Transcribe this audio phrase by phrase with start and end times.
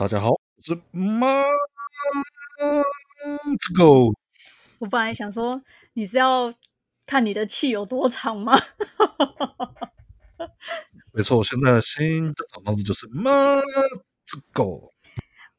[0.00, 1.42] 大家好，我是马
[3.58, 4.10] 子狗。
[4.78, 5.60] 我本来想说，
[5.92, 6.50] 你是要
[7.04, 8.54] 看你的气有多长吗？
[11.12, 12.34] 没错，现在的新的
[12.64, 13.60] 方式就是马
[14.24, 14.90] 子狗。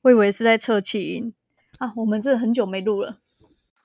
[0.01, 1.31] 我以为是在测气音
[1.77, 3.19] 啊，我们这很久没录了。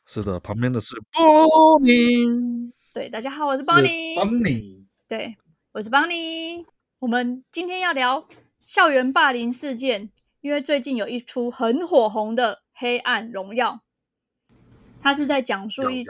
[0.07, 2.73] 是的，旁边的是邦尼。
[2.95, 4.16] 对，大家好，我是邦尼。
[4.16, 4.86] 邦尼。
[5.07, 5.36] 对，
[5.73, 6.64] 我是邦尼。
[7.00, 8.27] 我们今天要聊
[8.64, 10.11] 校园霸凌事件。
[10.46, 13.81] 因为最近有一出很火红的《黑暗荣耀》，
[15.03, 16.04] 它是在讲述一，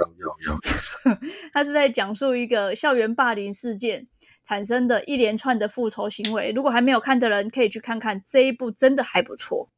[1.55, 4.07] 他 是在讲述一个校园霸凌事件
[4.45, 6.53] 产生的一连串的复仇行为。
[6.55, 9.71] 如果还没有看的人，可以去看看这一部，真的还不错。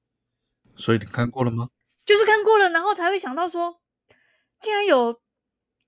[0.74, 1.68] 所以你看过了吗？
[2.04, 3.80] 就是看过了，然后才会想到说，
[4.58, 5.20] 竟然有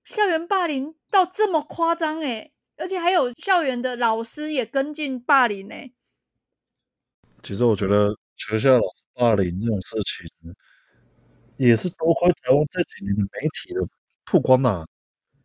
[0.05, 5.93] 校园霸凌到这么夸张诶，而且还有校园的老师也跟进霸凌诶。
[7.43, 8.15] 其实我觉得。
[8.47, 10.55] 学校老师霸凌这种事情，
[11.57, 13.81] 也是多亏台湾这几年的媒体的
[14.25, 14.87] 曝光呐、啊，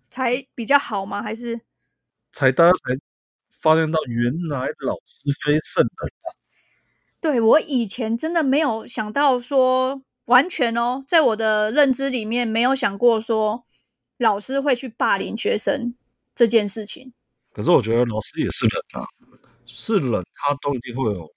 [0.09, 1.23] 才比较好吗？
[1.23, 1.61] 还是
[2.33, 2.99] 才大家才
[3.61, 6.27] 发现到原来老师非圣人啊？
[7.21, 13.67] 对，我以前真的没有想到说完全哦，在我的认知里面没有想过说
[14.17, 15.95] 老师会去霸凌学生
[16.35, 17.13] 这件事情。
[17.53, 19.07] 可是我觉得老师也是人啊，
[19.67, 21.36] 是人他都一定会有。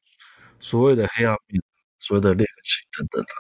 [0.60, 1.62] 所谓的黑暗面，
[2.00, 3.36] 所谓的劣根性等等啊。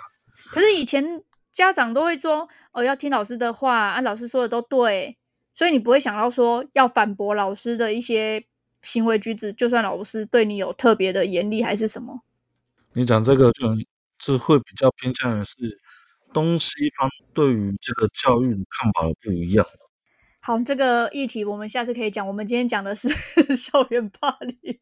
[0.51, 5.17] 可是以前家长都会说，哦，要听老师的话，啊，老师说的都对，
[5.53, 8.45] 所以你不会想到说要反驳老师的一些
[8.81, 12.21] 行为举止，就算老师对你有特别的严厉还是什么。
[12.93, 13.67] 你讲这个就，
[14.17, 15.79] 就会比较偏向的是
[16.33, 19.65] 东西方对于这个教育的看法不一样。
[20.39, 22.25] 好，这个议题我们下次可以讲。
[22.25, 23.07] 我们今天讲的是
[23.55, 24.79] 校园霸凌，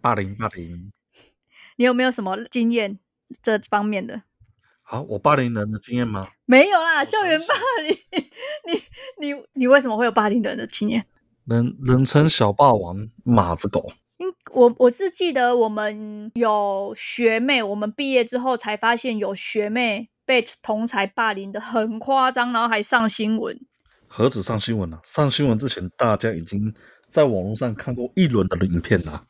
[0.00, 0.92] 霸凌，霸凌。
[1.80, 2.98] 你有没有什么经验
[3.42, 4.20] 这方面的？
[4.82, 6.28] 好，我霸凌人的经验吗？
[6.44, 7.96] 没有啦，校园霸凌，
[8.66, 11.06] 你你你为什么会有霸凌人的经验？
[11.46, 13.90] 人人称小霸王马子狗。
[14.18, 23.58] 嗯，我我是记得我们有学妹，我们毕业之后才发现有学妹被同才霸凌的很夸张，然后还上新闻。
[24.06, 25.00] 何止上新闻呢？
[25.02, 26.74] 上新闻之前，大家已经
[27.08, 29.24] 在网络上看过一轮的影片了。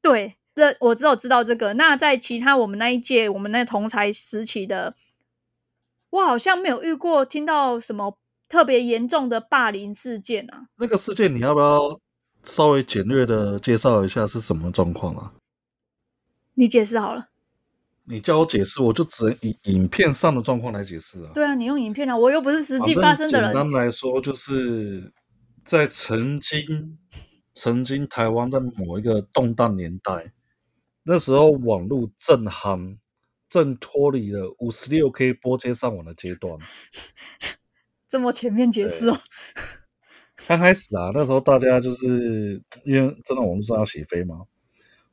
[0.00, 0.36] 对。
[0.56, 1.74] 这我只有知道这个。
[1.74, 4.94] 那在其他我们那一届，我们那同才时期的，
[6.08, 8.18] 我好像没有遇过听到什么
[8.48, 10.68] 特别严重的霸凌事件啊。
[10.78, 12.00] 那个事件你要不要
[12.42, 15.34] 稍微简略的介绍一下是什么状况啊？
[16.54, 17.28] 你解释好了。
[18.04, 21.30] 你叫我解释，我就只能以影片上的状况来解释啊。
[21.34, 23.52] 对啊，你用影片啊，我又不是实际发生的人。
[23.52, 25.12] 简单来说，就是
[25.64, 26.96] 在曾经，
[27.52, 30.32] 曾经台湾在某一个动荡年代。
[31.08, 32.98] 那时候网络正夯，
[33.48, 36.58] 正脱离了五十六 K 拨接上网的阶段。
[38.08, 39.16] 这么全面解释哦。
[40.48, 44.46] 刚开始啊，那时候大家就是因为真的网络上要起飞嘛，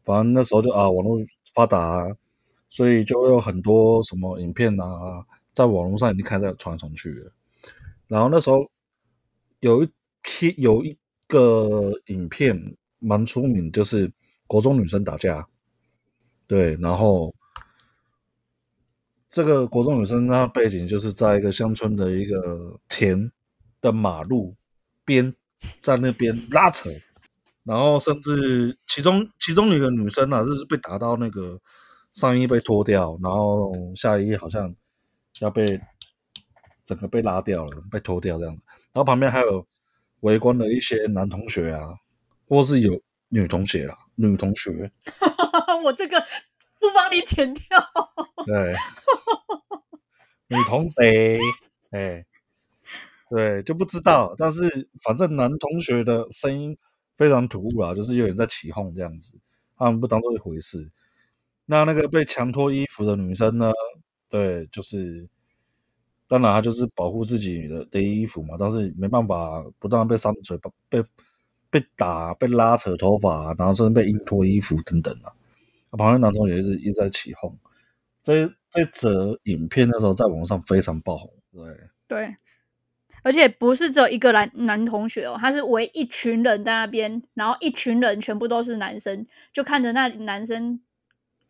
[0.03, 1.19] 反正那时候就啊网络
[1.53, 2.07] 发达啊，
[2.69, 7.31] 所以就会有很多什么影片啊，在网络上已经开始传来传去了。
[8.07, 8.67] 然后那时候
[9.59, 9.89] 有一
[10.23, 14.11] 批有一个影片蛮出名，就是
[14.47, 15.47] 国中女生打架。
[16.47, 17.33] 对，然后
[19.29, 23.31] 这个国中女生她背景就是在一个乡村的一个田
[23.81, 24.55] 的马路
[25.03, 25.33] 边，
[25.79, 26.89] 在那边拉扯，
[27.63, 31.59] 然后甚至其中其中一个女生啊，就是被打到那个
[32.13, 34.75] 上衣被脱掉，然后下衣好像
[35.39, 35.81] 要被
[36.83, 38.53] 整个被拉掉了，被脱掉这样，
[38.91, 39.65] 然后旁边还有
[40.19, 41.87] 围观的一些男同学啊，
[42.47, 43.01] 或是有
[43.33, 44.91] 女同学啦，女同学。
[45.83, 46.21] 我这个
[46.79, 47.63] 不帮你剪掉。
[48.45, 48.75] 对，
[50.47, 51.39] 女同学，
[51.89, 52.23] 哎，
[53.27, 54.35] 对，就不知道。
[54.37, 56.77] 但是反正男同学的声音
[57.15, 59.33] 非常突兀啦，就是有人在起哄这样子，
[59.75, 60.91] 他们不当做一回事。
[61.65, 63.71] 那那个被强脱衣服的女生呢？
[64.29, 65.27] 对，就是
[66.27, 71.01] 当然她就是保护自己的的衣服嘛，但是没办法，不断被扇嘴巴，被
[71.73, 75.33] 被打，被拉扯头发，然后甚至被硬脱衣服等等啊。
[75.97, 77.57] 旁边男同学一直一直在起哄，
[78.21, 81.61] 这这则影片那时候在网上非常爆红，对。
[82.07, 82.35] 对，
[83.23, 90.79] 而且不是只有一个男男同学哦，他是围一群人在那边，然后一群人全部都是男生，就看着那男生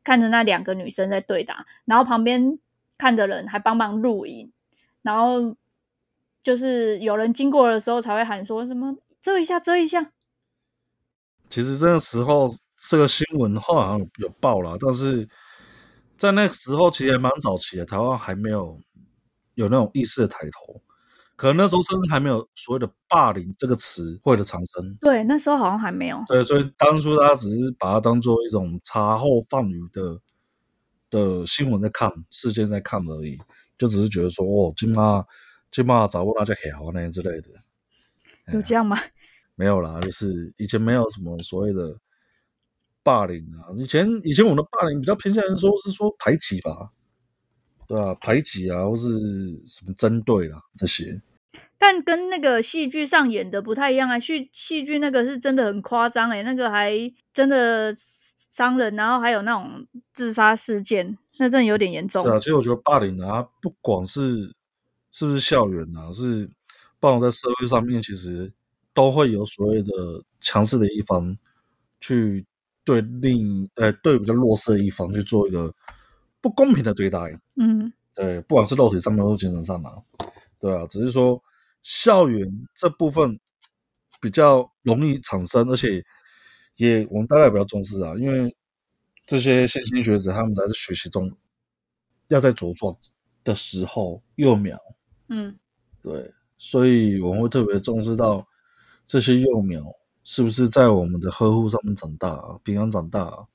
[0.04, 2.58] 看着那两个女生在对打，然后旁边
[2.98, 4.54] 看的人还帮忙录影，
[5.02, 5.58] 然后
[6.42, 10.12] 就是有人经过的时候才会喊说什么遮一下遮一下。
[11.50, 12.54] 其实那个时候。
[12.90, 15.26] 这个新闻后来好像有报了，但是
[16.18, 18.78] 在那个时候其实还蛮早期的，台湾还没有
[19.54, 20.82] 有那种意识的抬头，
[21.38, 24.98] 可能那时候甚至还没有所谓的“霸凌”这个词汇的产生。
[25.00, 26.22] 对，那时候好像还没有。
[26.28, 30.20] 对，所以当初大家只是把它当做一种茶后放鱼的
[31.10, 33.40] 的新闻在看，事件在看而已，
[33.78, 35.24] 就只是觉得说哦，今妈
[35.72, 37.48] 今妈找不到大家好那之类的。
[38.52, 39.00] 有这样吗？
[39.56, 41.96] 没有啦，就是以前没有什么所谓的
[43.04, 43.70] 霸凌啊。
[43.78, 46.90] 以前以前我们的霸凌比较偏向于说是说排挤吧，
[47.88, 49.08] 对啊，排挤啊，或是
[49.64, 51.22] 什么针对啦这些。
[51.78, 56.92] 但跟那个戏剧上演的不太一样啊，戏戏剧那个是真的很夸张诶，那个还
[57.32, 62.24] 真的伤人，然后还有那种自杀事件，那真的有点严重。
[62.24, 64.52] 是啊，其实我觉得霸凌啊，不管是
[65.12, 66.50] 是不是校园啊，是
[67.00, 68.52] 霸凌在社会上面，其实。
[68.94, 69.92] 都会有所谓的
[70.40, 71.36] 强势的一方
[72.00, 72.46] 去
[72.84, 75.74] 对另呃对比较弱势的一方去做一个
[76.42, 77.20] 不公平的对待，
[77.56, 80.04] 嗯，对，不管是肉体上面或精神上嘛，
[80.60, 81.42] 对啊，只是说
[81.82, 83.40] 校园这部分
[84.22, 86.06] 比较容易产生，而且
[86.76, 88.56] 也我们大概也比较重视啊，因为
[89.26, 91.32] 这些新兴学子他们在这学习中
[92.28, 92.96] 要在茁壮
[93.44, 94.78] 的时候幼苗，
[95.30, 95.58] 嗯，
[96.02, 98.46] 对，所以我们会特别重视到。
[99.14, 99.80] 这些幼苗
[100.24, 102.58] 是不是在我们的呵护上面长大啊？
[102.64, 103.46] 平安长大啊？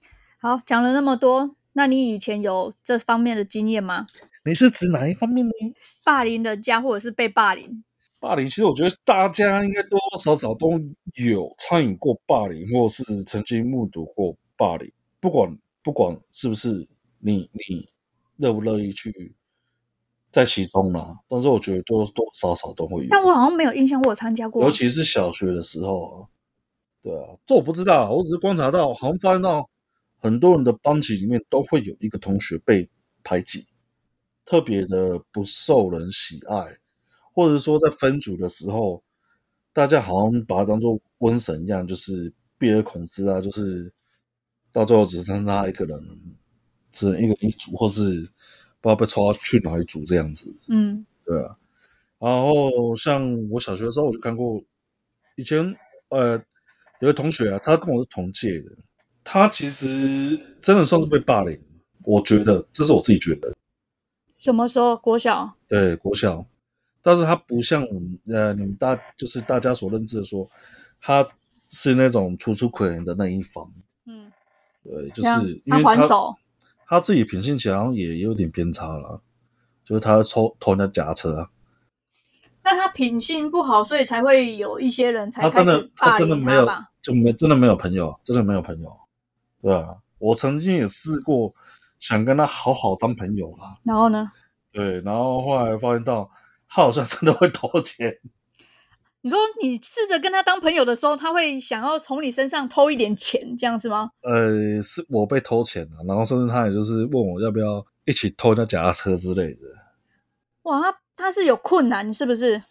[0.41, 4.07] 好，讲了那么多，那你以前有这方面的经验吗？
[4.45, 5.53] 你是指哪一方面呢？
[6.05, 7.83] 霸凌人家，或者是被霸凌？
[8.21, 10.81] 霸凌，其实我觉得大家应该多多少少都
[11.17, 14.89] 有参与过霸凌，或是曾经目睹过霸凌。
[15.19, 16.87] 不管不管是不是
[17.19, 17.89] 你，你
[18.37, 19.35] 乐不乐意去？
[20.39, 23.09] 在其中啦，但是我觉得多多少少都会有。
[23.11, 24.63] 但我好像没有印象，我有参加过。
[24.63, 26.29] 尤其是小学的时候，
[27.03, 29.69] 对啊，这我不知道，我只是观察到，好像发现到
[30.21, 32.89] 很多人的班级里面都会有一个同学被
[33.25, 33.67] 排挤，
[34.45, 36.79] 特别的不受人喜爱，
[37.35, 39.03] 或者说在分组的时候，
[39.73, 43.93] 大家好像把他当做瘟神一样，就是避而恐之啊，就是
[44.71, 46.01] 到最后只剩他一个人，
[46.93, 48.31] 只能一个一组，或是。
[48.81, 51.57] 不知道被抓去哪里组这样子，嗯，对啊。
[52.19, 54.63] 然后像我小学的时候，我就看过
[55.37, 55.75] 以前
[56.09, 56.37] 呃
[57.01, 58.73] 有个同学啊，他跟我是同届的，
[59.23, 61.61] 他其实真的算是被霸凌，
[62.03, 63.55] 我觉得这是我自己觉得。
[64.37, 64.97] 什么时候？
[64.97, 65.53] 国小？
[65.69, 66.45] 对，国小。
[67.01, 70.49] 但是他不像我们呃你们大就是大家所认知的说，
[71.01, 71.27] 他
[71.69, 73.73] 是那种楚楚可怜的那一方。
[74.07, 74.31] 嗯，
[74.83, 75.95] 对，就是因为他。
[75.95, 76.37] 他还手
[76.89, 79.21] 他自己品性好像也有点偏差了，
[79.85, 81.51] 就是他偷偷人家夹车啊。
[82.65, 86.67] 那他品性不好，所以才会有一些人才他真的他真的没有
[87.03, 88.91] 就没真的没有朋友，真的没有朋友。
[89.61, 91.55] 对啊，我曾经也试过
[91.99, 93.79] 想跟他好好当朋友啦。
[93.85, 94.33] 然后呢？
[94.73, 96.31] 对，然后后来发现到
[96.69, 98.19] 他好像真的会偷钱。
[99.21, 104.11] 你说你试着跟他当朋友的时候，他会想要从你身上偷一点钱，这样是吗？
[104.23, 109.61] 呃，是我被偷钱了，然后甚至他也就是问我要不要一起偷那脚踏车之类的。
[110.63, 112.63] 哇，他他是有困难是不是？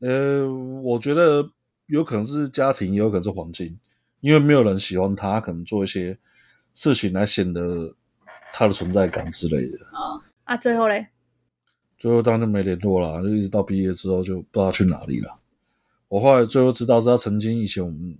[0.00, 0.46] 呃，
[0.82, 1.48] 我觉得
[1.86, 3.78] 有可能是家庭，也有可能是环境，
[4.20, 6.18] 因为没有人喜欢他，可能做一些
[6.74, 7.94] 事情来显得
[8.52, 9.78] 他的存在感之类的。
[9.94, 11.06] 哦、啊，最后嘞？
[11.96, 15.40] 最后当然就没联络了，就一直到毕业之后就不知道去哪里了。
[16.14, 18.16] 我后来最后知道是他曾经以前我们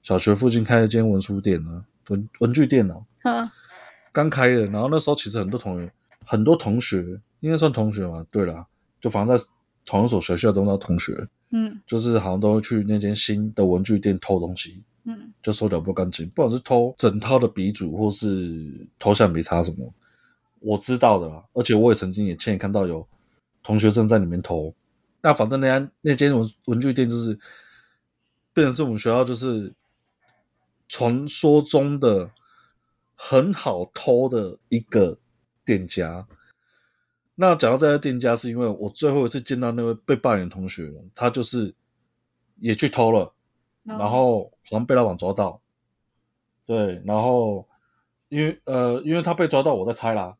[0.00, 3.52] 小学附近开了一间文书店啊，文文具店啊，
[4.12, 4.64] 刚开的。
[4.68, 5.92] 然后那时候其实很多同学，
[6.24, 8.24] 很多同学应该算同学嘛。
[8.30, 8.66] 对啦，
[8.98, 9.44] 就反正在
[9.84, 19.92] 同一所学校都那同学，嗯，就是好像都会去那间新的文具店偷东西，嗯，就手脚不干净，不管是偷整套的笔组或是偷橡皮擦什么，
[20.60, 21.44] 我知道的啦。
[21.52, 23.06] 而且我也曾经也亲眼看到有
[23.62, 24.74] 同学正在里面偷。
[25.28, 27.38] 那反正那家那间文文具店就是
[28.54, 29.74] 变成是我们学校就是
[30.88, 32.30] 传说中的
[33.14, 35.18] 很好偷的一个
[35.66, 36.26] 店家。
[37.34, 41.74] 那讲到这家店家，是因为我最后一次见到那位被霸凌的同学了，他就是
[42.56, 43.34] 也去偷了，
[43.84, 45.60] 然后好像被老板抓到。
[46.64, 47.68] 对，然后
[48.30, 50.38] 因为呃，因为他被抓到，我在猜啦。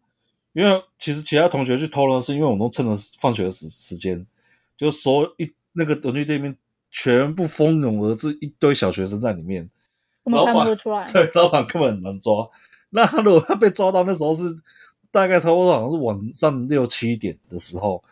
[0.54, 4.26] 因为其实其他同学去偷了，是因为我们都趁着放学的时时间。
[4.78, 6.56] 就所一那个文具店里面
[6.90, 9.68] 全部蜂拥而至，一堆小学生在里面，
[10.25, 10.66] 老板
[11.12, 12.49] 对，老板根本很难抓。
[12.90, 14.44] 那他如果他被抓到那时候是
[15.11, 18.02] 大概差不多好像是晚上六七点的时候，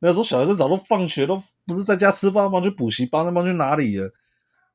[0.00, 2.60] 那时候小学生早都放学，都不是在家吃饭吗？
[2.60, 4.10] 去补习班，那帮去哪里了？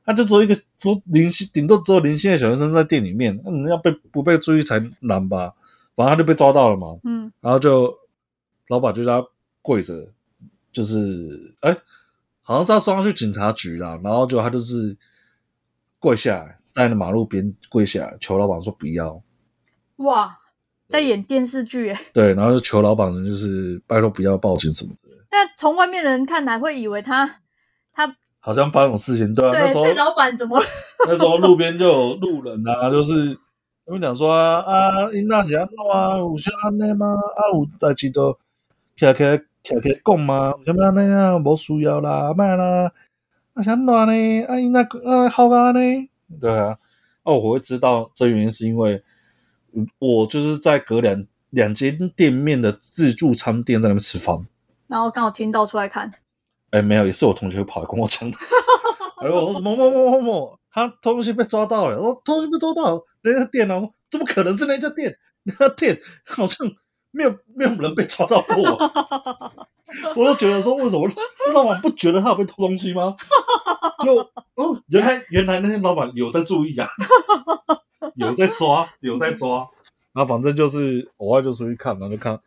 [0.05, 5.53] 他就只有一个只有零星，顶多只有零星的小学生在店里面，那你要被不被注意才难吧？
[5.95, 6.97] 反正他就被抓到了嘛。
[7.03, 7.93] 嗯，然后就
[8.67, 9.27] 老板就叫他
[9.61, 9.93] 跪着，
[10.73, 11.73] 就是哎，
[12.41, 13.97] 好像是要送他去警察局啦。
[14.03, 14.97] 然后就他就是
[15.99, 19.21] 跪下来，在那马路边跪下来，求老板说不要。
[19.97, 20.39] 哇，
[20.89, 22.01] 在演电视剧哎。
[22.11, 25.09] 对，然后就求老板人就是拜托不要报警什么的。
[25.31, 27.39] 那从外面人看来会以为他
[27.93, 29.51] 他好像发生事情，对啊。
[29.51, 30.59] 对，那时候老板怎么？
[31.07, 33.37] 那时候路边就有路人啊，就是
[33.85, 36.17] 他们讲说啊啊，因那是安怎啊？
[36.17, 37.07] 有啥安尼吗？
[37.13, 38.37] 啊，有代志都
[38.95, 41.37] 起来起来起来讲嘛，什么安尼啊？
[41.37, 42.91] 无需要啦，卖啦，
[43.53, 44.43] 啊，啥乱呢？
[44.45, 45.79] 啊，因那啊好啊呢？
[46.41, 46.77] 对啊，
[47.23, 49.01] 哦，我会知道这原因是因为
[49.99, 54.45] 我就是在隔两两间店面的自助餐店在那边吃饭，
[54.87, 56.11] 然后刚好听到出来看。
[56.71, 58.37] 哎，没有，也是我同学跑来跟我讲的。
[59.21, 62.01] 哎呦，我说什么某某某某，他偷东西被抓到了。
[62.01, 65.17] 我偷东西被抓到，人家店哦，怎么可能是那家店？
[65.43, 66.67] 那家店好像
[67.13, 68.55] 没有没有人被抓到过。
[70.17, 71.09] 我都觉得说，为什么
[71.53, 73.15] 老板不觉得他有被偷东西吗？
[74.03, 74.17] 就
[74.55, 76.87] 哦，原来原来那些老板有在注意啊，
[78.15, 79.65] 有在抓，有在抓。
[80.11, 82.37] 然后反正就是偶尔就出去看，然后就看，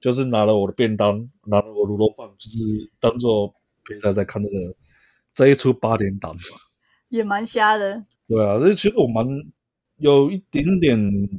[0.00, 3.52] 就是拿了我的便当，拿了我卤肉饭，就是当做。
[3.88, 4.54] 现在在看这个
[5.32, 6.36] 这一出八点档，
[7.08, 8.00] 也蛮瞎的。
[8.28, 9.26] 对啊，这其实我蛮
[9.96, 10.96] 有一点点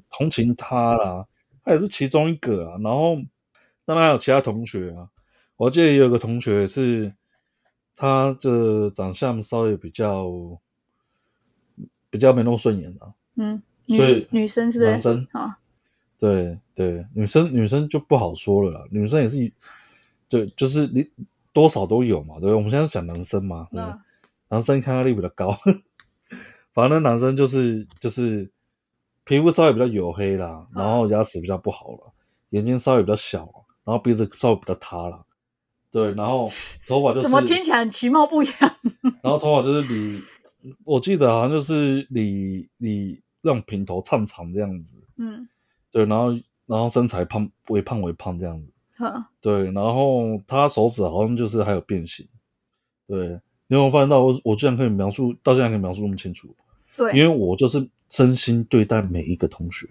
[0.10, 1.26] 同情他啦，
[1.64, 2.80] 他也是其中一个啊。
[2.84, 3.16] 然后
[3.86, 5.10] 当然还有其他同学啊，
[5.58, 7.14] 我记得也有个同学是
[7.96, 10.26] 他的长相稍微比较
[12.10, 13.14] 比较没那么顺眼啊。
[13.36, 14.92] 嗯，所以女生是不是？
[14.92, 15.60] 男生啊？
[16.18, 18.86] 对对，女生女生就不好说了啦。
[18.92, 19.52] 女生也是，
[20.30, 21.10] 对，就是你。
[21.54, 22.54] 多少都有嘛，对不对？
[22.54, 23.68] 我们现在是讲男生嘛，
[24.48, 25.54] 男生抗压力比较高，
[26.72, 28.50] 反正男生就是就是
[29.24, 32.14] 皮肤稍微比较黝黑啦，然后牙齿比较不好了，
[32.50, 33.40] 眼睛稍微比较小，
[33.84, 35.26] 然后鼻子稍微比较塌了，
[35.92, 36.50] 对，然后
[36.88, 38.54] 头发就是怎么听起来很其貌不扬？
[39.22, 40.22] 然后头发就是理，
[40.84, 45.48] 我记得好像就是理理那种平头长长这样子，嗯，
[45.92, 46.32] 对，然后
[46.66, 48.68] 然后身材胖，微胖微胖这样子。
[49.40, 52.28] 对，然后他手指好像就是还有变形，
[53.08, 53.30] 对，
[53.66, 54.40] 你有没有发现到我？
[54.44, 56.56] 我居然可以描述，到现在可以描述那么清楚，
[56.96, 57.80] 对，因为我就是
[58.12, 59.88] 真心对待每一个同学，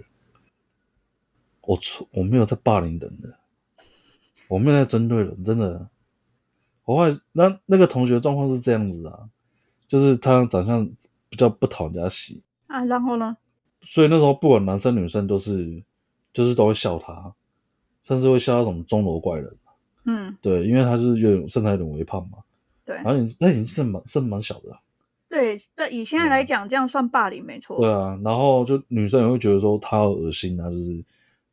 [1.62, 3.38] 我错我没有在霸凌人的，
[4.48, 5.88] 我没有在针对人，真的。
[6.84, 9.30] 我后来那那个同学状况是这样子啊，
[9.88, 10.86] 就是他长相
[11.30, 12.42] 比较不讨人家喜。
[12.66, 13.38] 啊，然后呢？
[13.80, 15.82] 所以那时候不管男生女生都是，
[16.34, 17.34] 就是都会笑他。
[18.02, 19.58] 甚至会笑那种钟楼怪人，
[20.04, 22.38] 嗯，对，因为他就是有点身材有点微胖嘛，
[22.82, 24.78] 对，然后你那眼睛是蛮是蛮小的，
[25.30, 31.02] 对，对，以现在来讲，这样算霸凌没错，对啊，然后就女生也会觉得说他好恶心啊，就是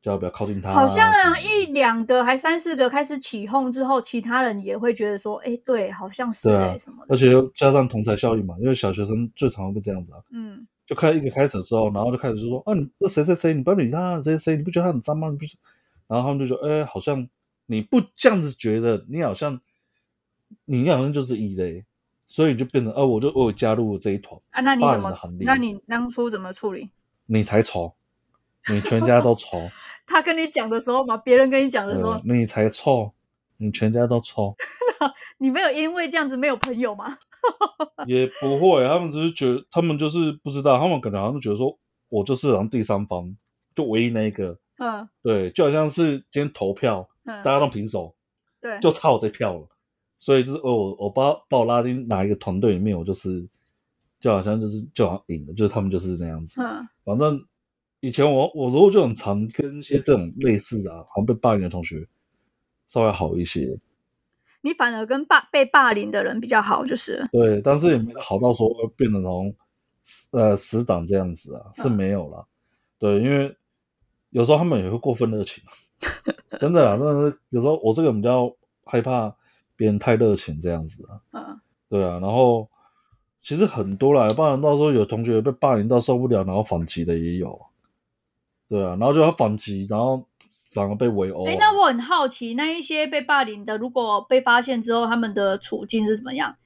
[0.02, 15.30] 叫他不要靠近他，好像啊，一两个还三四个开始起哄之后，其他人也会觉得说，哎，对，好像是哎什么的，而且又加上同侪效应嘛，因为小学生最常会这样子啊，嗯，就开一个开始之后，然后就开始就说，啊，你那谁谁谁，你不要理他，谁谁谁，你不觉得他很脏吗？
[15.30, 15.56] 你不是。
[16.08, 17.28] 然后他们就说：“哎，好像
[17.66, 19.60] 你不这样子觉得，你好像
[20.64, 21.84] 你好像就是异类，
[22.28, 24.62] 所以就变成，哦，我就我有加入了这一团啊。
[24.62, 25.18] 那你怎么？
[25.40, 26.92] 那你当初怎么处理？
[27.26, 27.96] 你才丑，
[28.70, 29.58] 你全家都丑。
[30.06, 33.12] 他跟你讲的时候嘛，别人跟你讲的时候，你才臭，
[33.58, 34.56] 你全家都臭。
[35.40, 37.18] 你没有因为这样子没有朋友吗？
[38.06, 41.78] 也不会，他们只是觉得，他们就是不知道，他们可能好像觉得说，
[42.10, 43.24] 我就是好像第三方，
[43.74, 48.14] 就唯一那一个。”嗯，对，就好像是今天投票，嗯、大家都平手，
[48.62, 49.68] 对，就差我这票了，
[50.18, 53.48] 所以就是我我把把我拉进哪一个团队里面，我就是
[54.20, 56.62] 就好像就是就好像赢了，就是他们就是那样子。
[56.62, 57.40] 嗯，反正
[58.00, 62.08] 以前我我如果就很常跟一些这种类似啊，好像被霸凌的同学
[62.88, 63.80] 稍微好一些。
[64.62, 69.56] 你反而跟霸被霸凌的人比较好，就是对，但是也没好到说变成从
[70.32, 72.40] 呃死党这样子啊，是没有了。
[72.40, 72.50] 嗯、
[73.00, 73.56] 对，因为。
[74.32, 75.64] 有时候他们也会过分热情，
[76.60, 79.34] 真的啦，真的是有时候我这个比较害怕
[79.78, 81.22] 别人太热情这样子啊。
[81.32, 82.68] 嗯，对啊，然后
[83.42, 87.58] 其实很多啦，不然到时候有同学被霸凌到受不了，然后反击的也有。
[88.68, 90.26] 对啊，然后就要反击，然后
[90.74, 91.48] 反而被围殴。
[91.48, 96.58] 哎，那我很好奇，那一些被霸凌的，如果被发现之后，他们的处境是怎么样？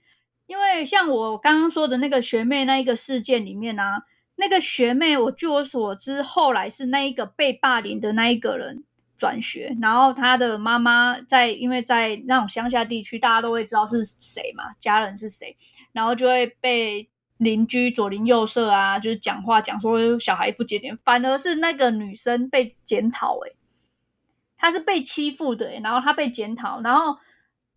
[0.48, 4.06] 因为像我刚刚说的那个学妹那一个事件里面啊。
[4.36, 8.84] 那个学妹，我据我所知，后来是那一个被霸凌的那一个人
[9.22, 15.56] 转学，然后他的妈妈在，因为在那种乡下地区，大家都会知道是谁嘛，家人是谁，
[15.92, 23.56] 然后就会被邻居左邻右舍啊，就是讲话讲说小孩不检点，反而是那个女生被检讨，诶
[24.58, 27.16] 她是被欺负的，然后她被检讨，然后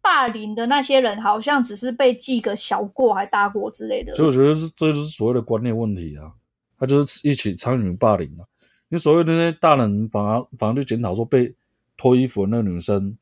[0.01, 4.15] 霸凌的那些人好像只是被记个小过还大过之类的。
[4.15, 6.33] 所以我觉得是这就是所谓的观念问题啊，
[6.79, 8.49] 他就是一起参与霸凌啊。
[8.95, 11.53] 你所谓的那些大人反而反而就检讨说被
[11.97, 13.19] 脱衣服的那个女生，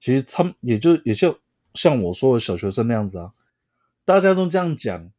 [0.00, 1.38] 其实他们也就也就
[1.74, 3.32] 像我说的小学生那样子啊，
[4.06, 5.10] 大家都这样讲。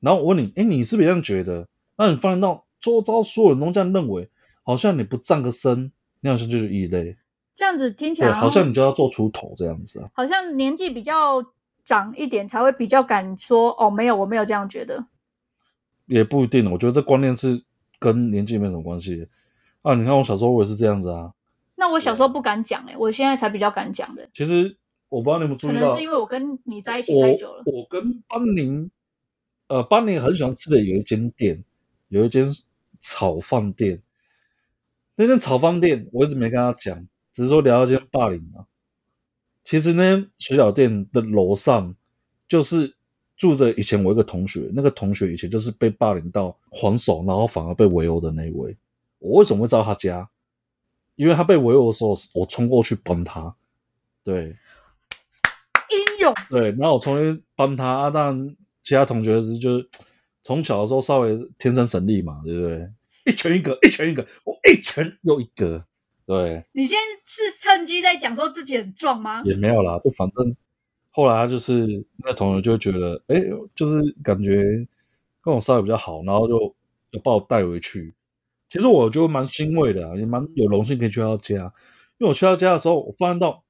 [0.00, 1.68] 然后我问你，哎，你是不是这样觉得？
[1.96, 4.30] 那你发现到周遭所有人都这样认为，
[4.62, 7.16] 好像你不站个身，你好像就是异类。
[7.54, 10.10] 这样子听起来好像你就要做出头这样子啊。
[10.14, 11.44] 好像年纪比较
[11.84, 15.06] 长一点才会比较敢说哦，没有，我没有这样觉得。
[16.06, 17.62] 也不一定，我觉得这观念是
[18.04, 19.26] 跟年纪没什么关系
[19.82, 19.94] 啊。
[19.94, 21.32] 你看我小时候我也是这样子啊。
[21.76, 24.28] 那我小时候不敢讲哎、欸，我现在才比较敢讲的。
[24.32, 24.76] 其实
[25.08, 27.62] 我不知道你们注意到，可能是因为我跟你在一起太久了。
[27.66, 28.90] 我，我跟班宁。
[29.66, 31.64] 呃，班尼很喜欢吃的有一间店，
[32.08, 32.44] 有一间
[33.00, 33.98] 炒饭店。
[35.16, 38.68] 那间炒饭店我一直没跟他讲，只是说聊到一间霸凌啊。
[39.64, 41.94] 其实呢，水饺店的楼上
[42.46, 42.94] 就是
[43.36, 48.76] 住着以前我一个同学，那个同学以前就是被霸凌到还手，然后反而被围殴的那一位。
[49.18, 50.28] 我为什么会知道他家？
[51.16, 53.54] 因为他被围殴的时候，我冲过去帮他。
[54.22, 54.56] 对，
[55.90, 56.34] 英勇。
[56.48, 58.56] 对，然后我冲去帮他，啊，当然。
[58.86, 59.88] 其他同学是就是
[60.42, 62.92] 从小的时候稍微天生神力嘛，对不对？
[63.24, 65.86] 一拳一个，一拳一个，我一拳又一个，
[66.26, 66.62] 对。
[66.72, 69.40] 你现在是趁机在讲说自己很壮吗？
[69.46, 70.54] 也没有啦，就反正
[71.14, 73.40] 后来他就是那同学就觉得，哎，
[73.74, 74.62] 就是感觉
[75.40, 76.58] 跟我稍微比较好，然后就
[77.10, 78.14] 就把我带回去。
[78.68, 81.54] 其实我就蛮欣慰的，也蛮有荣幸可以去他家，
[82.18, 83.64] 因为我去他家的时候，我发现到，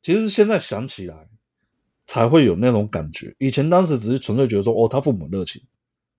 [0.00, 1.26] 其实现在想起来。
[2.06, 3.36] 才会有那种感觉。
[3.38, 5.62] 以前当时只是纯粹觉得说，哦，他父母热情。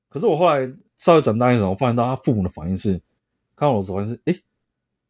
[0.07, 2.93] 可是我后来稍微长大一点，我发现到他父母的反应是，
[3.57, 4.33] 看到我的时候是，哎，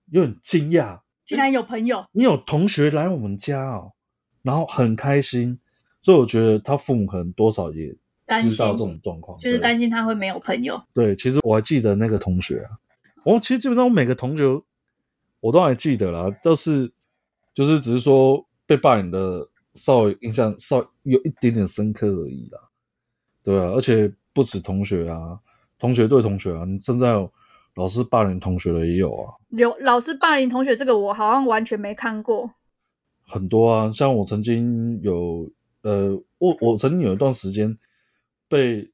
[0.10, 3.94] 有点惊讶，竟然有朋友，你有同学来我们家哦，
[4.42, 5.60] 然后很开心。
[6.02, 7.88] 所以我觉得他父母可能多少也
[8.42, 10.82] 知道这种状况，就是担心他会没有朋友。
[10.94, 12.70] 对，其实我还记得那个同学啊，
[13.24, 14.44] 我其实基本上我每个同学
[15.40, 16.92] 我都还记得啦，就是
[17.54, 19.48] 就是只是说被霸凌的。
[19.74, 22.60] 稍微印象稍微有一点点深刻而已啦，
[23.42, 25.40] 对啊，而且不止同学啊，
[25.80, 27.32] 同学对同学啊，你正在有
[27.76, 29.34] 老师霸凌同学的也有啊。
[29.52, 32.52] 有老师霸凌同学这个我好像完全没看过。
[33.22, 35.50] 很多啊，像我曾经有
[35.82, 37.78] 呃，我我曾经有一段时间
[38.48, 38.92] 被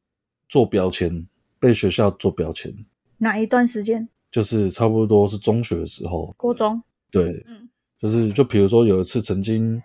[0.49, 1.27] 做标签，
[1.59, 2.73] 被学校做标签。
[3.17, 4.07] 哪一段时间？
[4.31, 6.33] 就是差不多是中学的时候。
[6.37, 6.81] 高中。
[7.09, 7.69] 对，嗯，
[7.99, 9.81] 就是就比如说有一次曾经。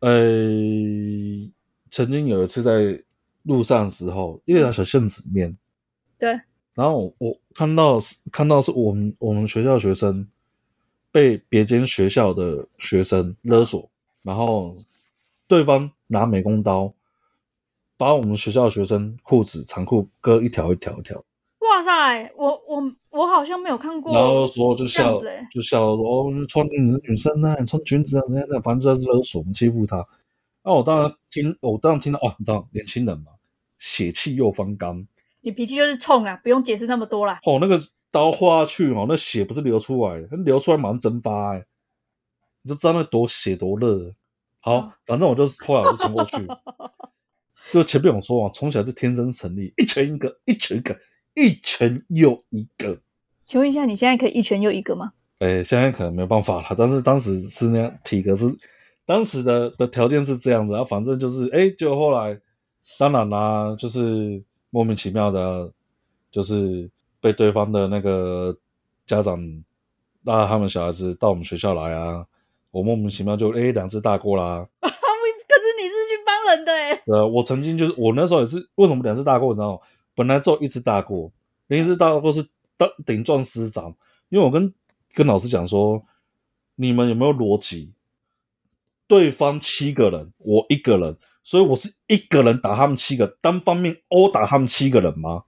[0.00, 0.12] 呃，
[1.90, 3.02] 曾经有一次在
[3.44, 5.56] 路上的时候，一条小巷子里面，
[6.18, 6.38] 对，
[6.74, 7.98] 然后我，我看到
[8.30, 10.28] 看到是我们我们学校学生
[11.10, 13.90] 被别间学校的学生勒索，
[14.22, 14.76] 然后
[15.48, 16.92] 对方拿美工刀
[17.96, 21.24] 把我们学校的学生裤子长裤割一条一条一条。
[21.60, 24.12] 哇塞，我我我好像没有看过。
[24.14, 30.06] 然后说就笑，就笑说哦，穿你是女生啊，穿裙子啊，怎样怎样，反正就是勒索，欺负他。
[30.62, 33.32] 那我当然听，我当然听到哦，你知道年轻人嘛，
[33.78, 35.06] 血气又方刚。
[35.40, 37.40] 你脾气就是冲啊，不用解释那么多啦。
[37.44, 37.80] 哦，那个
[38.12, 41.64] 刀划下去哦，那血不是流出来，流出来马上蒸发，哎，
[42.62, 44.14] 你就知道那多血多热。
[44.66, 46.36] 好，反正我就后来我就冲过去，
[47.72, 50.98] 就前面我说啊，从小就天生神力，一拳一个，一拳一个。
[51.38, 52.98] 一拳又一个，
[53.44, 55.12] 请问一下，你现在可以一拳又一个吗？
[55.40, 58.46] 哎、欸，现在可能没办法了，但是当时是那样，体格是
[59.04, 62.40] 当时的的条件是这样子啊，反正就是哎、欸，就后来
[62.98, 65.70] 当然啦、啊，就是莫名其妙的，
[66.30, 68.56] 就是被对方的那个
[69.04, 69.38] 家长
[70.24, 72.24] 拉他们小孩子到我们学校来啊，
[72.76, 74.66] 我莫名其妙就哎两、欸、只大过啦。
[74.80, 77.02] 可是你是去帮人的哎、欸。
[77.06, 79.48] 呃，我曾经就是我那时候也是，为什么两只大过？
[79.50, 79.78] 你知道吗？
[80.14, 81.32] 本来只有一只大过，
[81.68, 83.94] 另一只大过是当顶撞师长。
[84.28, 84.74] 因为我跟
[85.14, 86.04] 跟老师讲说，
[86.74, 87.94] 你们有没有逻辑？
[89.06, 95.44] 对方七个人，我一个人，所以我是一个人打他们七个，单方面殴打他们七个人吗？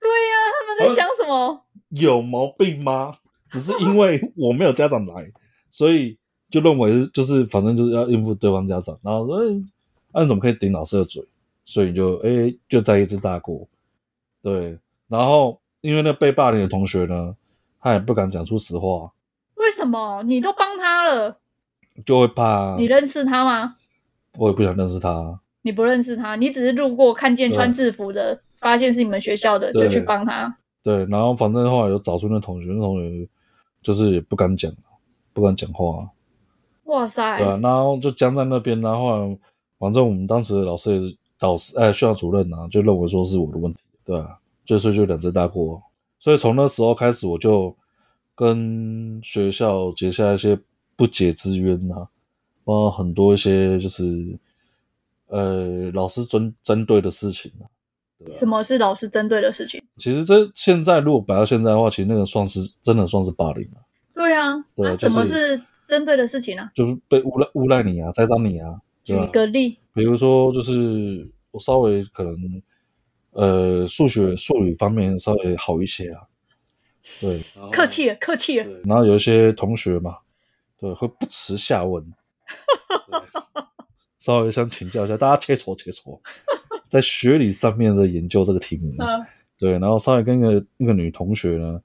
[0.00, 1.64] 对呀、啊，他们在想什么？
[1.90, 3.14] 有毛病吗？
[3.50, 5.32] 只是因为我没有家长来，
[5.70, 6.18] 所以
[6.50, 9.38] 就认为就是反正就是要应付对方家长，然后说，
[10.12, 11.22] 那、啊、你怎么可以顶老师的嘴？
[11.64, 13.68] 所以就哎，就再一只大过。
[14.42, 17.36] 对，然后因为那被霸凌的同学呢，
[17.78, 19.12] 他也不敢讲出实话。
[19.56, 20.22] 为什么？
[20.22, 21.36] 你都帮他了，
[22.06, 22.76] 就会怕。
[22.78, 23.76] 你认识他吗？
[24.38, 25.40] 我也不想认识他。
[25.62, 30.56] 你不认识他，你只是路过看见穿制服的发现是你们学校的，就去帮他。
[30.82, 33.28] 对，然后反正后来有找出那同学，那同学
[33.82, 34.72] 就是也不敢讲，
[35.34, 36.08] 不敢讲话。
[36.88, 37.38] 哇塞！
[37.38, 39.34] 对啊，然后就僵在那边，然后
[39.78, 45.80] 反正我们当时的老师也是导师，哎，学校主任啊，就认为说是我的问题，对啊，就所以就两只大锅。
[46.18, 47.74] 所以从那时候开始，我就
[48.34, 50.58] 跟学校结下一些
[50.96, 52.08] 不解之缘呐、啊，
[52.64, 54.38] 包括很多一些就是
[55.28, 57.64] 呃老师针针对的事情、啊
[58.26, 59.82] 啊、什么是老师针对的事情？
[59.96, 63.84] 其实这现在如果摆到现在的话，其实那个算是真的算是霸凌了、啊。
[64.14, 66.70] 对啊，对，啊就是、什么是针对的事情呢、啊？
[66.76, 68.80] 就是被诬赖诬赖你啊，栽赃你啊。
[69.02, 72.62] 举个例，比如说就是我稍微可能。
[73.32, 76.22] 呃，数学、数理方面稍微好一些啊。
[77.20, 78.80] 对，客气了，客气了。
[78.84, 80.16] 然后有一些同学嘛，
[80.80, 82.02] 对，会不耻下问，
[84.18, 86.18] 稍微想请教一下，大家切磋切磋，
[86.88, 88.92] 在学理上面的研究这个题目。
[88.98, 89.24] 嗯、
[89.56, 91.80] 对，然后稍微跟一个那个女同学呢，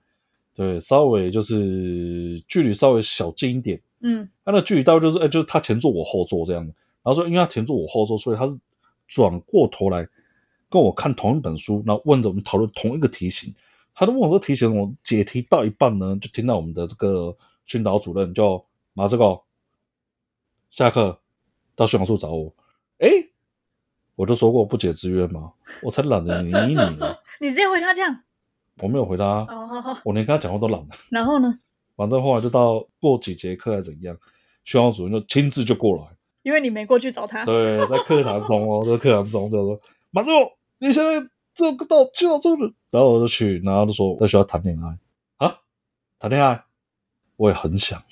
[0.56, 3.80] 对，稍微就是距离稍微小近一点。
[4.04, 6.64] 嗯，他那距离大概就是，哎，就是他前座我后座这样。
[6.64, 8.58] 然后说，因为他前座我后座，所以他是
[9.08, 10.08] 转过头来。
[10.70, 13.54] 跟我看同一本书，然后问着我们讨论同一个题型，
[13.94, 19.40] 他都问我说题型，我解题到一半呢，就听到我们的这个训导主任叫马这个
[20.72, 21.20] 下课
[21.76, 22.52] 到训导处找我，
[22.98, 23.08] 哎，
[24.16, 27.16] 我就说过不解之约嘛，我才懒得理你呢。
[27.40, 28.24] 你直接回他这样？
[28.80, 29.46] 我没有回他，
[30.04, 30.96] 我连跟他讲话都懒得。
[31.12, 31.60] 然后呢？
[31.96, 34.18] 反正后来就到过几节课还是怎样，
[34.64, 36.04] 训导主任就亲自就过来，
[36.42, 37.46] 因为你没过去找他。
[37.46, 39.80] 对，在课堂中哦， 在课堂中就说
[40.12, 40.52] 马这个。
[40.80, 44.98] 你现在这个到就到这了，然后我就去，然后就说在学校谈恋爱
[45.46, 45.60] 啊，
[46.20, 46.66] 谈恋爱，
[47.38, 48.04] 我也很想，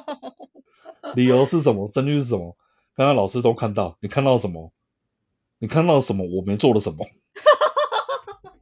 [1.14, 1.88] 理由是什么？
[1.88, 2.54] 证据是什么？
[2.94, 4.70] 刚刚老师都看到，你看到什么？
[5.58, 6.22] 你看到什么？
[6.36, 6.98] 我没做了什么？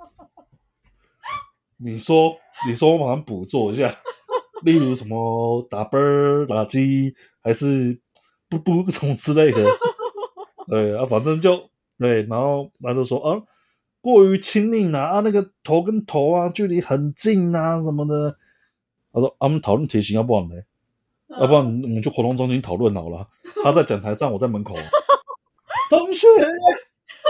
[1.78, 2.36] 你说，
[2.68, 3.94] 你说，我马上补做一下，
[4.64, 5.98] 例如什么打啵
[6.46, 8.00] 打鸡，还是
[8.48, 9.64] 不不什么之类的，
[10.68, 11.70] 对啊，反正就。
[11.98, 13.40] 对，然后他就说啊，
[14.00, 18.36] 过于亲密啊，啊，那个头跟头啊，距离很近啊，什么的。
[19.12, 20.56] 他说，啊，我们讨论题型，要不然呢？
[21.28, 23.28] 啊、要不然我们去活动中心讨论好了。
[23.62, 24.74] 他在讲台上，我在门口。
[25.90, 26.26] 同学，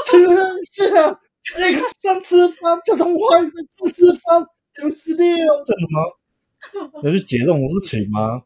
[0.06, 1.20] 请问是啊
[1.54, 5.26] ，x 三次方加上 y 的四次方等于十六，
[5.64, 7.00] 真的吗？
[7.02, 8.42] 要去解这种事情吗？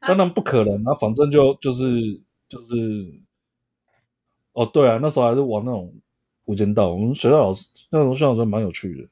[0.00, 3.20] 当然不可能啊，反正就就是就是。
[4.52, 5.92] 哦，对啊，那时候还是玩那种
[6.44, 6.90] 无间道。
[6.90, 9.08] 我们学校老师那种学校老师蛮有趣的。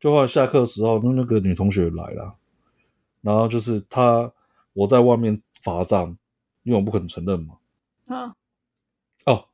[0.00, 2.34] 就后来下课的时候，那那个女同学来了，
[3.20, 4.32] 然后就是她，
[4.72, 6.16] 我在外面罚站，
[6.62, 7.58] 因为我不可能承认嘛。
[8.08, 8.34] 啊。
[9.26, 9.44] 哦，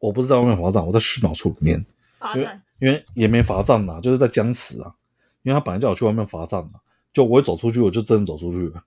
[0.00, 1.86] 我不是在外面罚站，我在训导处里面。
[2.18, 2.60] 罚站。
[2.80, 4.96] 因为也没罚站呐，就是在僵持啊。
[5.44, 6.80] 因为他本来叫我去外面罚站嘛，
[7.12, 8.82] 就我一走出去，我就真的走出去了。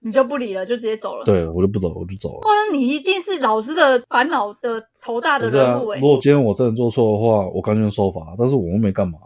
[0.00, 1.24] 你就不理了，就直接走了。
[1.24, 2.46] 对，我就不走，我就走了。
[2.46, 6.00] 哇，那你一定是老师的烦恼的头大的人物哎、欸。
[6.00, 9.18] 如果今天我真的做错的话，我甘愿受罚，但是我又没干嘛。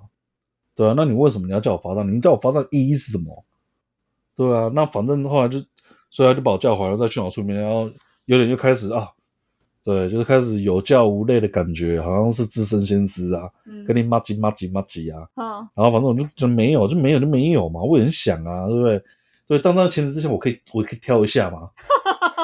[0.74, 2.10] 对啊，那你为什么你要叫我罚站？
[2.10, 3.44] 你叫我罚站意义是什么？
[4.34, 5.58] 对啊，那反正后来就，
[6.08, 7.90] 所以他就把我叫回来，在训导处里面，然后
[8.24, 9.10] 有点就开始啊，
[9.90, 15.26] 对，就是开始有教无类的感觉，好像是资深先师啊，嗯、跟你麻吉麻吉麻吉啊。
[15.34, 15.68] 啊。
[15.74, 19.02] 然后反正我就就没有，就没有就没有嘛，我也很想啊，对不对？
[19.48, 21.70] 对，当在前提之前，我可以，我可以挑一下嘛。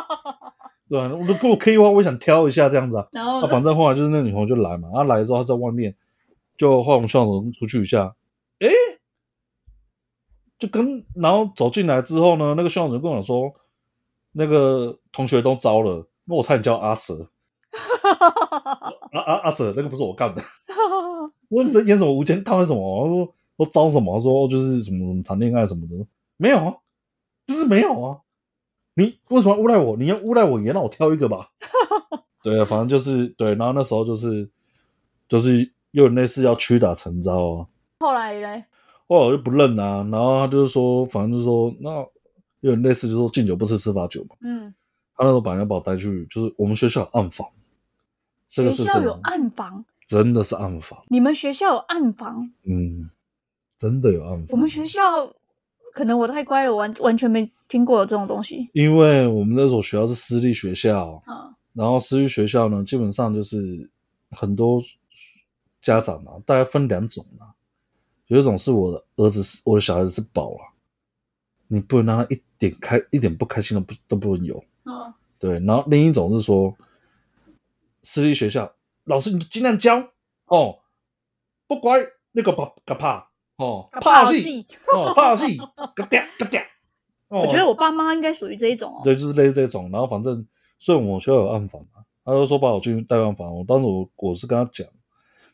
[0.89, 3.07] 对啊，我如果可以的话，我想挑一下这样子啊。
[3.13, 5.95] 然后，那反正后来就是那个女朋友就来嘛，她来之后，她在外面
[6.59, 8.17] 就换我们校长出去一下，
[8.59, 8.69] 诶，
[10.59, 13.53] 就跟然后走进来之后呢，那个校长跟我说，
[14.33, 17.31] 那个同学都招了，那我差点叫阿蛇。
[19.13, 20.43] 阿阿阿蛇，那个不是我干的。
[21.49, 22.65] 我 问你在演什么无间道？
[22.65, 22.81] 什么？
[22.81, 24.17] 我说我招什么？
[24.17, 26.75] 他说就是什么什么谈恋爱什么的，没有啊。
[27.47, 28.19] 就是没有啊！
[28.95, 29.97] 你为什么诬赖我？
[29.97, 31.49] 你要诬赖我也让我挑一个吧。
[32.43, 33.55] 对啊，反正就是对。
[33.55, 34.51] 然后那时候就是
[35.29, 37.67] 就是有点类似要屈打成招啊。
[38.01, 38.65] 后来嘞？
[39.07, 40.05] 后来我就不认啊。
[40.11, 41.91] 然后他就是说，反正就是说，那
[42.63, 44.35] 有点类似，就是说敬酒不吃吃罚酒嘛。
[44.41, 44.75] 嗯。
[45.17, 47.47] 他那时候本来要把我带去，就是我们学校有暗房。
[48.57, 49.85] 这个是学校有暗房？
[50.07, 51.03] 真的是暗房。
[51.09, 52.51] 你们学校有暗房？
[52.65, 53.11] 嗯，
[53.77, 54.47] 真的有暗房。
[54.51, 55.01] 我们学校。
[55.93, 58.69] 可能我太乖了，我完完全没听过有这种东西。
[58.75, 63.91] 因为我们那所学校是私立学校，嗯，然后私立学校呢，基本上就是
[64.31, 64.79] 很多
[65.81, 67.47] 家长嘛，大概分两种嘛，
[68.27, 70.69] 有一种是我的儿子是，我的小孩子是宝啊，
[71.69, 75.59] 你不能让他一点开一点不开心的不都不能有，嗯，对。
[75.61, 76.77] 然后另一种是说，
[78.07, 80.11] 私立学校老师你就尽量教
[80.45, 80.79] 哦，
[81.67, 81.99] 不乖，
[82.31, 84.65] 那个怕个怕哦，怕戏
[84.95, 86.63] 哦，怕死，咯嗲咯嗲。
[87.27, 89.01] 我觉得我爸妈应该属于这一种哦。
[89.03, 89.91] 对，就是类似这种。
[89.91, 90.47] 然后反正
[90.79, 93.53] 虽然我学校有暗房嘛，他就说把我进去带暗房。
[93.53, 94.87] 我当时我我是跟他讲，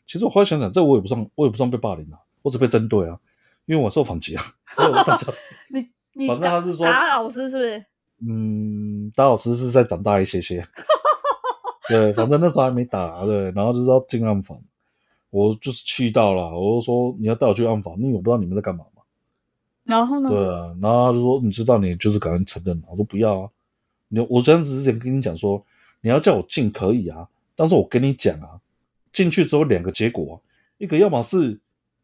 [0.05, 3.19] 其实我后来想想，这我也不算，我也不算被霸凌啊，我只被针对啊，
[3.65, 4.43] 因为我受反击啊。
[5.73, 7.85] 你你反正他是说打老师是不是？
[8.29, 10.63] 嗯，打老师是再长大一些些。
[11.93, 14.59] 对，反正那时候还没打，对，然后就是要进暗房，
[15.29, 19.01] 我就是气到了，我就说你要带我去暗房，因为我不知道你们在干嘛嘛。
[19.83, 20.29] 然后呢？
[20.29, 23.49] 对啊，然后他就说你知道你就是赶紧承认，我说不要啊，
[24.07, 25.63] 你我这样子之前跟你讲说
[26.01, 28.59] 你要叫我进可以啊，但是我跟你讲啊，
[29.11, 30.39] 进去之后两个结果，啊
[30.77, 31.59] 一个要么是，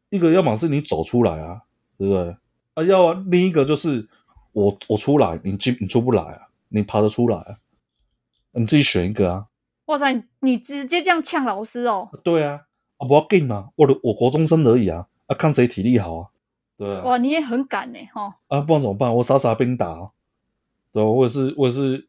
[0.09, 1.61] 一个要么是你走出来啊，
[1.97, 2.35] 对不对？
[2.73, 4.07] 啊，要啊，另一个就是
[4.51, 7.57] 我我出来，你进你出不来啊，你爬得出来啊，
[8.51, 9.45] 你自己选一个啊。
[9.89, 12.07] 哇塞，你直接这样呛老师哦？
[12.23, 12.61] 对啊，
[12.97, 16.27] 啊不要紧嘛，我的我国中生而已啊，啊看谁体力好啊。
[16.77, 18.35] 对啊，哇，你也很敢呢，哈！
[18.49, 19.13] 啊，不然怎么办？
[19.15, 20.11] 我傻傻被你打，
[20.93, 22.07] 对，我也是，我也是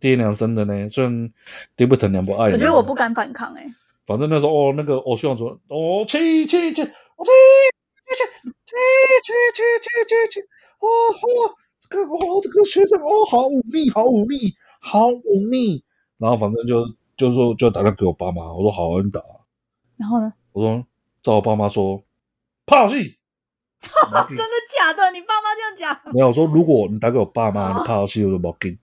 [0.00, 1.30] 爹娘生的呢，虽然
[1.76, 2.50] 爹不疼娘不爱。
[2.50, 3.66] 我觉得我不敢反抗，哎。
[4.06, 7.30] 反正那时候，哦，那个，我希望说，哦，去去去，我去
[8.08, 8.24] 去
[8.64, 8.74] 去
[9.22, 10.40] 去去去去去，
[10.80, 11.54] 哦哦，
[11.90, 15.84] 这个哦，这个学生哦，好忤逆，好忤逆，好忤逆。
[16.18, 19.20] 然后反正就就是说就打电话给我爸妈，我说好，你打。
[19.96, 20.32] 然后呢？
[20.52, 20.84] 我说
[21.22, 22.02] 找我爸妈说，
[22.66, 23.18] 怕戏。
[23.82, 24.44] 真的
[24.78, 25.10] 假的？
[25.12, 26.12] 你爸妈这样讲？
[26.12, 28.78] 没有，我说如果你打给我爸妈，你怕到气我就不给。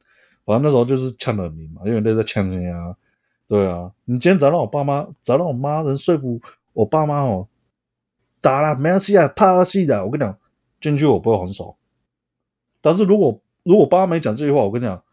[0.46, 2.96] 反正那时候就是呛了你嘛，因为那在呛人啊。
[3.48, 6.42] 对啊，你今天只要让我爸妈，只要让我妈能说服
[6.74, 7.48] 我爸妈哦，
[8.42, 10.04] 打了没关系啊，怕到气的。
[10.06, 10.38] 我跟你讲，
[10.82, 11.78] 进去我不会还手。
[12.82, 15.04] 但是如果如果爸妈没讲这句话，我跟你讲，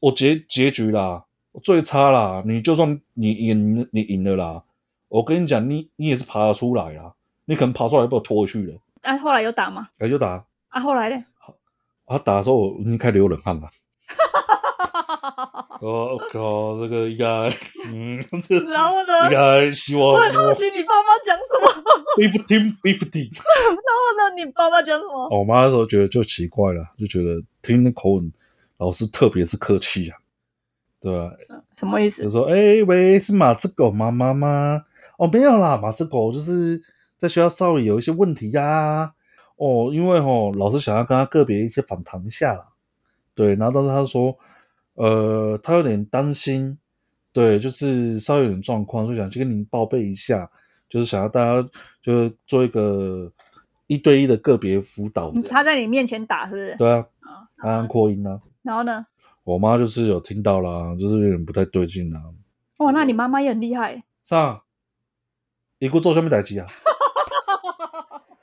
[0.00, 1.25] 我结结局啦，
[1.62, 4.62] 最差啦，你就算你赢，你赢了啦，
[5.08, 7.14] 我跟你讲，你你也是爬得出来啦，
[7.46, 8.78] 你可能爬出来被我拖回去了。
[9.02, 9.88] 啊，后来有打吗？
[9.98, 10.44] 哎，就打。
[10.68, 11.24] 啊，后来呢？
[12.06, 13.68] 啊，打的时候我已经开始流冷汗了。
[15.80, 17.26] 我 靠，这个应该，
[17.92, 18.18] 嗯，
[18.70, 19.24] 然后呢？
[19.24, 20.14] 应该希望。
[20.14, 21.66] 我很好奇你爸妈讲什么。
[22.16, 23.30] Fifteen, fifteen。
[23.34, 24.34] 然后呢？
[24.36, 25.28] 你爸妈讲什么？
[25.30, 28.32] 我妈那时候觉得就奇怪了，就觉得听那口吻，
[28.78, 30.18] 老师特别是客气啊，
[31.00, 31.32] 对吧？
[31.76, 32.22] 什么意思？
[32.22, 34.84] 就说，哎喂，是马子狗妈妈吗？
[35.18, 36.82] 哦，没有啦，马子狗就是。
[37.18, 39.12] 在学校稍微有一些问题呀、啊，
[39.56, 42.66] 哦，因为哦，老师想要跟他个别一些访谈一下啦，
[43.34, 44.36] 对，然后当时他说，
[44.96, 46.76] 呃，他有点担心，
[47.32, 50.50] 对，就是稍微有点状况，所以想去跟您报备一下，
[50.90, 51.66] 就是想要大家
[52.02, 53.32] 就是做一个
[53.86, 55.32] 一对一的个别辅导。
[55.48, 56.76] 他在你面前打是不是？
[56.76, 57.06] 对啊，
[57.56, 58.38] 他按扩音啊。
[58.62, 59.06] 然后呢？
[59.46, 62.20] 我妈就是有听到啦，就是有点不太对劲啦。
[62.78, 64.02] 哦，那你妈妈也很厉害。
[64.24, 64.64] 啥？
[65.78, 66.66] 一个做什么代志啊？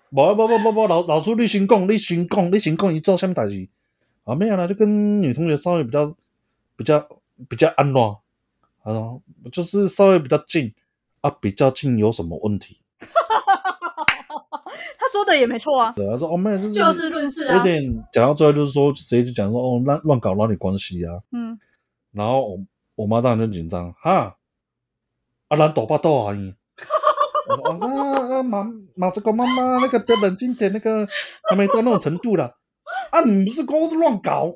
[0.10, 3.68] 不不不不不，老老师你先讲，你先讲，你先讲，你做什么代志？
[4.24, 6.16] 啊，没有啦，就跟女同学稍微比较
[6.78, 7.06] 比较
[7.50, 8.22] 比较安乐，
[8.84, 9.20] 啊，
[9.52, 10.74] 就是稍微比较近
[11.20, 12.80] 啊，比较近有什么问题？
[15.14, 15.94] 他说的也没错啊。
[15.96, 17.58] 对，他说哦，没有，就是就事论事啊。
[17.58, 21.20] 有点讲到最后就是说，直接就讲说哦，乱乱搞男女关系啊。
[21.32, 21.60] 嗯。
[22.12, 22.60] 然后我
[22.96, 24.36] 我妈当然就紧张，哈，
[25.50, 26.50] 啊，咱多巴多啊你。
[26.50, 28.64] 啊啊妈
[28.96, 31.08] 妈，这个妈妈那个别冷静点，那个
[31.50, 32.56] 还没到那种程度了。
[33.12, 34.56] 啊，你不是跟我乱搞，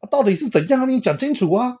[0.00, 0.86] 啊，到底是怎样？
[0.88, 1.78] 你讲清楚啊！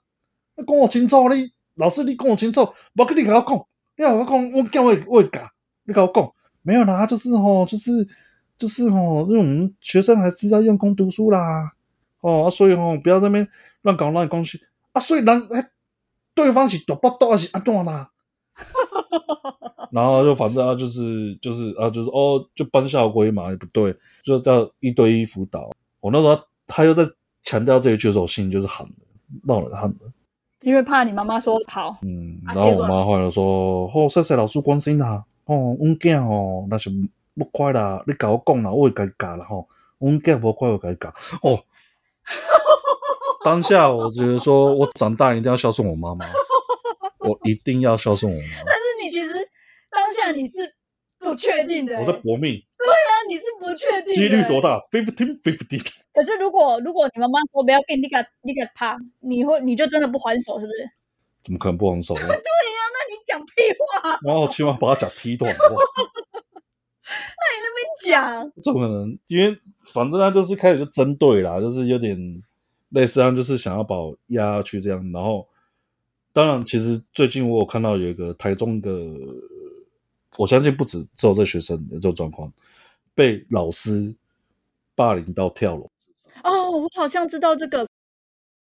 [0.56, 2.60] 你跟我清楚，你老师，你跟我清楚，
[2.96, 3.66] 我跟你跟我讲，
[3.96, 5.50] 你跟我讲，我叫我我会改，
[5.84, 6.32] 你跟我讲，
[6.64, 8.08] 没有啦，就是吼，就是
[8.58, 11.70] 就是吼，因为我们学生还是要用功读书啦，
[12.20, 13.48] 哦，啊、所以吼，不要在那边
[13.82, 14.58] 乱搞乱东西
[14.92, 15.70] 啊，所以人哎，
[16.34, 18.10] 对方是多不多还是安怎啦？
[19.92, 25.70] 然后就反正啊，就是就是啊，就是哦，就班校规嘛，也不对，就要一对一辅导。
[26.00, 27.04] 我那时候他又在
[27.42, 28.92] 强调这个接受性，就是喊的，
[29.44, 30.06] 闹人喊的。
[30.62, 31.98] 因为怕你妈妈说好。
[32.00, 35.22] 嗯，然后我妈后来说：“哦，谢谢老师关心啦。
[35.46, 36.90] 哦，阮囝吼，那是
[37.36, 39.44] 不乖啦，你甲我讲啦，我会甲伊教啦。
[39.44, 41.14] 吼，阮囝无乖，我甲伊教。
[41.42, 41.62] 哦，
[43.44, 46.26] 当下我觉得说我长大一定要孝顺我妈妈，
[47.20, 48.64] 我一定要孝顺我妈妈。
[48.66, 49.32] 但是你其实。
[49.96, 50.74] 当下你是
[51.20, 52.60] 不确定的、欸，我在搏命。
[52.76, 55.86] 对啊，你是不确定几率多大？Fifteen fifteen。
[56.12, 60.90] 可是如果如果你妈妈说不要给你个你个他，你会你就真的不还手是不是？
[61.44, 62.26] 怎么可能不还手呢？
[62.26, 64.18] 对呀、啊，那你讲屁话！
[64.24, 65.54] 然后起码把他讲踢断。
[65.54, 65.68] 那
[67.52, 68.50] 你那边讲？
[68.62, 69.16] 怎么可能？
[69.28, 69.56] 因为
[69.92, 72.42] 反正他就是开始就针对啦，就是有点
[72.88, 75.12] 类似，上就是想要把我压下去这样。
[75.12, 75.46] 然后，
[76.32, 78.90] 当然，其实最近我有看到有一个台中的。
[80.36, 82.52] 我相信不止只有这学生有这种状况，
[83.14, 84.12] 被老师
[84.96, 85.88] 霸凌到跳楼。
[86.42, 87.86] 哦，我好像知道这个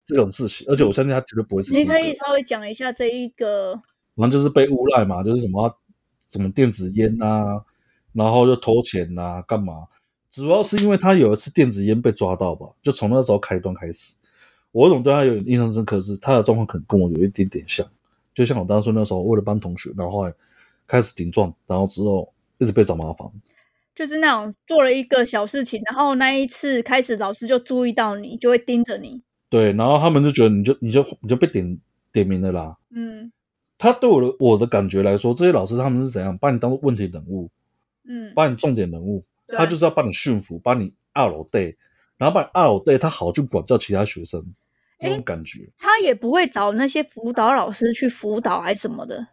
[0.04, 1.72] 这种事情，而且我相信他绝对不会是。
[1.72, 3.74] 你可以稍微讲一下这一个，
[4.16, 5.78] 反正就是被诬赖嘛，就是什么
[6.28, 7.64] 什么电子烟啊，
[8.12, 9.86] 然后又偷钱啊，干嘛？
[10.30, 14.14] 主要是因为他有一次电子烟被抓到吧，就从那时候开端开始，
[14.70, 17.86] 我总对他有印象深刻是他的状况可能跟我有一点点像，
[18.32, 20.34] 就像我当初那时候为了帮同学，然后后来
[20.86, 23.28] 开始顶撞，然后之后一直被找麻烦。
[23.94, 29.20] 就是那种做了一个小事情，然后那一次开始，老师就注意到你，就会盯着你。
[29.52, 31.78] 对，然后他们就觉得你就你就你就被点
[32.10, 32.74] 点名了啦。
[32.88, 33.30] 嗯，
[33.76, 37.50] 他对我的我的感觉来说，这些老师他们是怎样把你当做问题人物，
[38.08, 41.74] 嗯，把你重点人物，他就是要把你驯服，把你二楼带，
[42.16, 44.42] 然后把你二楼带，他好去管教其他学生
[44.98, 45.68] 那种感觉。
[45.76, 49.26] 他也不会找那些辅导老师去辅导还是什么的。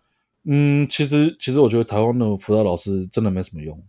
[0.44, 3.82] 嗯，其实其实我觉得台湾的辅导老师真的没什么用。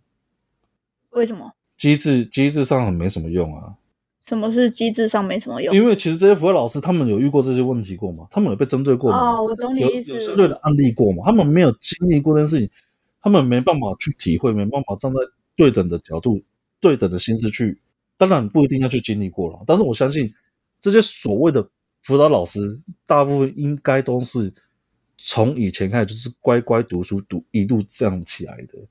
[1.09, 1.51] 为什么？
[1.75, 3.75] 机制机制上很没什么用啊？
[4.27, 5.75] 什么是机制上没什么用？
[5.75, 8.27] 因为其实这些辅导老师他们有遇过这些问题过吗？
[8.31, 9.31] 他们有被针对过吗？
[9.31, 10.11] 哦，我懂你意思。
[10.11, 11.23] 有有针对的案例过吗？
[11.25, 12.69] 他们没有经历过这件事情，
[13.21, 15.19] 他们没办法去体会，没办法站在
[15.55, 16.41] 对等的角度、
[16.79, 17.79] 对等的心思去。
[18.17, 20.31] 当然不一定要去经历过了，但是我相信
[20.79, 21.67] 这些所谓的
[22.03, 24.53] 辅导老师，大部分应该都是
[25.17, 28.87] 从以前开始就是乖乖读书读一路这样起来的。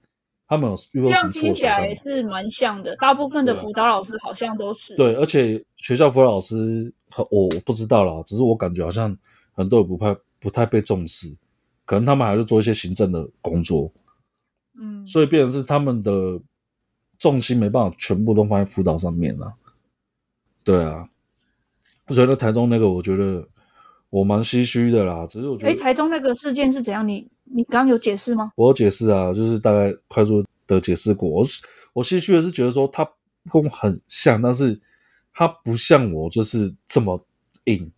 [0.51, 0.69] 他们？
[0.93, 2.97] 这样听起来也是蛮像的。
[2.97, 6.93] 大部分的辅导老师好像都是对，而且学校辅导老师，
[7.31, 9.17] 我我不知道啦，只是我感觉好像
[9.53, 11.33] 很多人不太不太被重视，
[11.85, 13.93] 可能他们还是做一些行政的工作，
[14.77, 16.41] 嗯，所以变成是他们的
[17.17, 19.55] 重心没办法全部都放在辅导上面了。
[20.65, 21.09] 对啊，
[22.09, 23.47] 所以那台中那个，我觉得
[24.11, 25.25] 我蛮唏嘘的啦。
[25.29, 27.07] 只是我觉得，哎，台中那个事件是怎样？
[27.07, 27.31] 你？
[27.53, 28.53] 你刚刚有解释吗？
[28.57, 31.29] 我有解释啊，就是大概快速的解释过。
[31.29, 31.47] 我
[31.93, 33.05] 我唏嘘的是觉得说他
[33.51, 34.81] 跟我很像，但是
[35.33, 37.25] 他不像我，就是这么
[37.65, 37.91] 硬。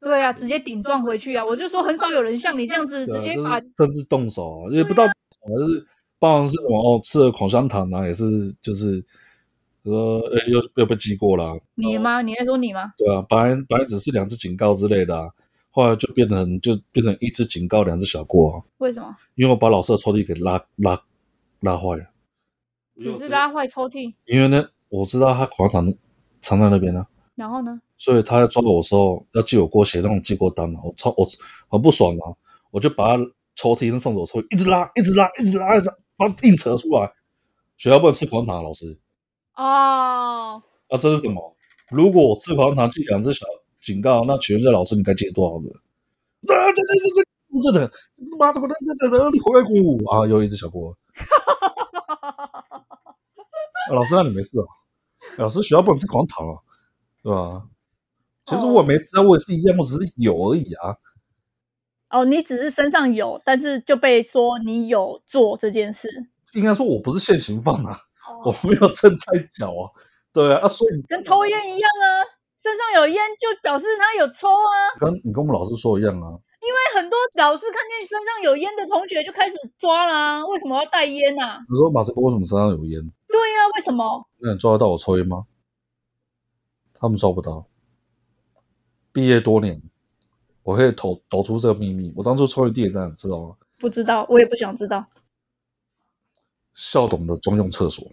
[0.00, 1.44] 对啊，直接顶撞回去啊！
[1.44, 5.12] 我就说很少有人像你这样子直接把、就是、甚至动手啊，也不到，啊、
[5.48, 5.86] 就是
[6.18, 9.04] 包含是什么哦，吃了口香糖啊，也是就是
[9.84, 11.54] 说呃又又被记过了、啊。
[11.76, 12.20] 你吗？
[12.20, 12.92] 你在说你吗？
[12.98, 15.28] 对啊，本来本来只是两次警告之类的啊。
[15.74, 18.62] 后来就变成就变成一只警告，两只小过啊。
[18.76, 19.16] 为什么？
[19.36, 21.02] 因为我把老师的抽屉给拉拉
[21.60, 22.04] 拉坏了。
[22.98, 24.12] 只是拉坏抽屉。
[24.26, 25.94] 因为呢，我知道他口香糖
[26.42, 27.06] 藏在那边呢。
[27.34, 27.80] 然后呢？
[27.96, 30.78] 所以他在抓我的时候要记我过写那种记过单嘛。
[30.84, 31.26] 我超我
[31.68, 32.36] 很不爽啊！
[32.70, 37.10] 我就把他抽屉跟上手抽屉一直拉，一直拉，一直拉，一直拉，把他硬扯出来。
[37.78, 38.98] 学校不能吃口香糖，老师。
[39.56, 40.62] 哦。
[40.88, 41.56] 啊，这是什么？
[41.88, 43.46] 如果我吃口香糖记两只小。
[43.82, 44.24] 警告！
[44.24, 45.68] 那请问一下老师，你该记多少个？
[46.54, 47.22] 啊，这这这
[47.62, 47.92] 这这的，
[48.38, 50.26] 妈的，我这这这你回来过我啊！
[50.26, 50.96] 又一只小过。
[53.90, 54.64] 老师，那你没事啊？
[55.38, 56.54] 老师，学校不能吃口香糖啊，
[57.22, 57.64] 对吧？
[58.46, 60.96] 其实我没吃，我也是一样，我只是有而已啊。
[62.10, 66.08] 哦，你只是身上有，但是就被说你有做这件事。
[66.54, 68.00] 应该说我不是现行犯啊，
[68.44, 69.90] 我没有 正在缴啊。
[70.32, 72.41] 对啊，啊，所以跟抽烟一样啊。
[72.62, 76.38] 身上有烟就表示他有抽啊，跟你跟我们老师说一样啊。
[76.62, 80.46] 因为很多老师看见身上有烟的同学就开始抓啦、啊。
[80.46, 81.58] 为什么要带烟啊？
[81.68, 83.00] 你说马斯克为什么身上有烟？
[83.26, 84.28] 对呀、啊，为什么？
[84.38, 85.44] 那你抓得到我抽烟吗？
[86.94, 87.66] 他们抓不到。
[89.12, 89.82] 毕业多年，
[90.62, 92.12] 我可以抖抖出这个秘密。
[92.14, 93.56] 我当初抽烟第一站，知道吗？
[93.80, 95.04] 不知道，我也不想知道。
[96.74, 98.08] 校董的专用厕所，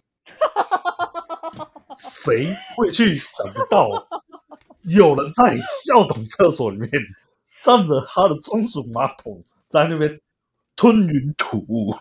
[1.95, 3.89] 谁会去想得到？
[4.83, 6.89] 有人在校董厕所里面
[7.61, 10.19] 站着他的专属马桶，在那边
[10.75, 11.93] 吞云吐雾，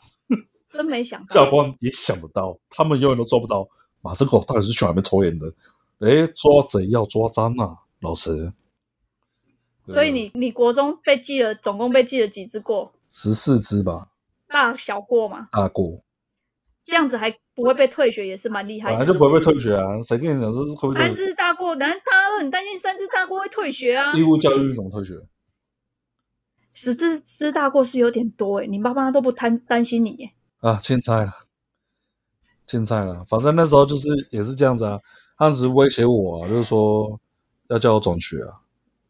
[0.73, 1.27] 真没想到。
[1.35, 3.69] 教官也想不到，他们永远都抓不到
[4.01, 5.47] 马斯克到底是去哪边抽烟的。
[5.99, 8.53] 哎，抓贼要抓脏啊，老师。
[9.89, 12.93] 所以你你国中被记了，总共被记了几只过？
[13.11, 14.09] 十四只吧。
[14.47, 15.49] 大小过吗？
[15.51, 16.03] 大过。
[16.89, 18.97] 这样子还不会被退学，也是蛮厉害的。
[18.97, 19.85] 本来就不会被退学啊！
[20.01, 20.95] 谁跟你讲这是会？
[20.95, 24.15] 三支大过，难大家都很担心三支大过会退学啊！
[24.15, 25.15] 义务教育怎么退学？
[26.73, 30.31] 十支支大过是有点多诶，你爸妈都不担担心你耶？
[30.61, 31.33] 啊，欠债了，
[32.67, 33.23] 欠债了。
[33.29, 34.99] 反正那时候就是也是这样子啊，
[35.37, 37.21] 他只是威胁我啊，就是说
[37.69, 38.57] 要叫我转学啊，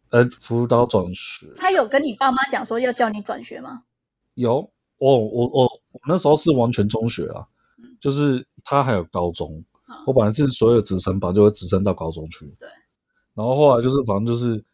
[0.09, 1.47] 呃，辅导转学。
[1.57, 3.85] 他有跟你爸妈讲说要叫你转学吗？
[4.35, 7.47] 有，哦，我我我那时候是完全中学啊。
[8.01, 9.53] 就是他还有高中，
[9.89, 12.47] 嗯、我本来是所有的直升班就会直升到高中去。
[12.59, 12.69] 对，
[13.35, 14.65] 然后后来就是反正就是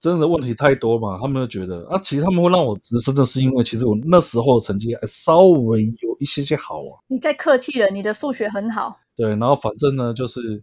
[0.00, 7.02] 真的问题太多嘛，他们就觉得啊，其实他们会让我直升的是因为其实我那时候的成绩还稍微有一些些好啊。
[7.08, 8.98] 你太客气了，你的数学很好。
[9.16, 10.62] 对，然后反正呢，就是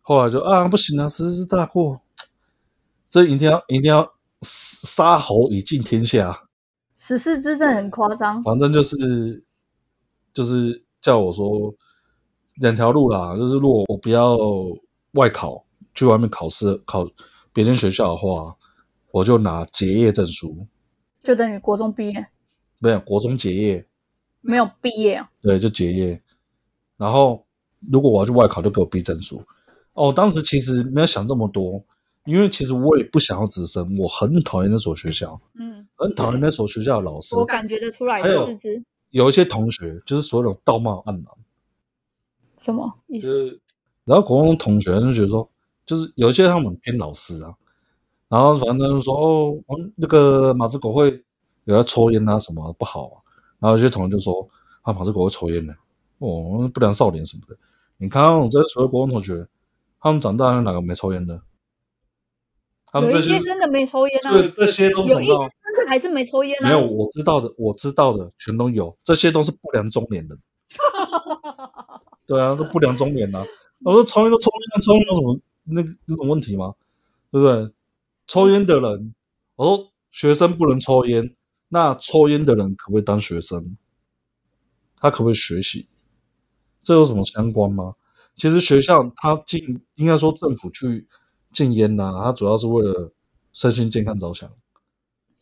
[0.00, 2.00] 后来就啊，不行啊，十四大过，
[3.10, 6.48] 这一定要一定要杀猴以尽天下。
[6.96, 8.42] 十四支真的很夸张。
[8.42, 9.43] 反正就是
[10.34, 11.74] 就是叫我说
[12.56, 14.36] 两条路啦，就是如果我不要
[15.12, 15.64] 外考
[15.94, 17.08] 去外面考试考。
[17.56, 18.52] 别间学校的话，
[19.12, 20.66] 我就拿结业证书，
[21.22, 22.26] 就等于国中毕业。
[22.80, 23.86] 没有国中结业，
[24.40, 25.30] 没有毕业啊。
[25.40, 26.20] 对，就结业。
[26.96, 27.46] 然后
[27.92, 29.40] 如果我要去外考，就给我毕证书。
[29.92, 31.80] 哦，当时其实没有想这么多，
[32.24, 37.36] 因为其实我也不想要直升，我很讨厌那所学校，嗯，很讨厌那所学校的老师。
[37.36, 38.84] 我感觉得出来是师资。
[39.14, 41.24] 有一些同学就是所有的道貌岸然，
[42.58, 43.26] 什么意思？
[43.26, 43.60] 就是、
[44.04, 45.48] 然后国中同学就觉得说。
[45.86, 47.54] 就是有一些他们偏老师啊，
[48.30, 49.14] 然后反正就说
[49.66, 51.22] 哦，那个马子狗会
[51.64, 53.20] 有在抽烟啊什么不好啊，
[53.58, 54.48] 然后有些同学就说
[54.80, 55.74] 啊马子狗会抽烟呢，
[56.20, 57.54] 哦不良少年什么的。
[57.98, 59.46] 你看我这些所有国中同学，
[60.00, 61.42] 他们长大有哪个没抽烟的？
[62.86, 65.32] 他们这些有一些真的没抽烟啊，对，这些都是有一些
[65.86, 66.68] 还是没抽烟啊。
[66.68, 70.38] 没有，我知道的，我知道的全都有，这些都是不良中年人。
[72.26, 73.44] 对啊，都不良中年啊。
[73.84, 75.40] 我说抽烟都抽烟，抽烟有什么？
[75.64, 76.74] 那那种问题吗？
[77.30, 77.72] 对不对？
[78.26, 79.14] 抽烟的人，
[79.56, 81.34] 我说学生不能抽烟，
[81.68, 83.76] 那抽烟的人可不可以当学生？
[84.96, 85.86] 他可不可以学习？
[86.82, 87.94] 这有什么相关吗？
[88.36, 91.06] 其实学校他禁，应该说政府去
[91.52, 93.12] 禁烟呐、啊，他主要是为了
[93.52, 94.50] 身心健康着想。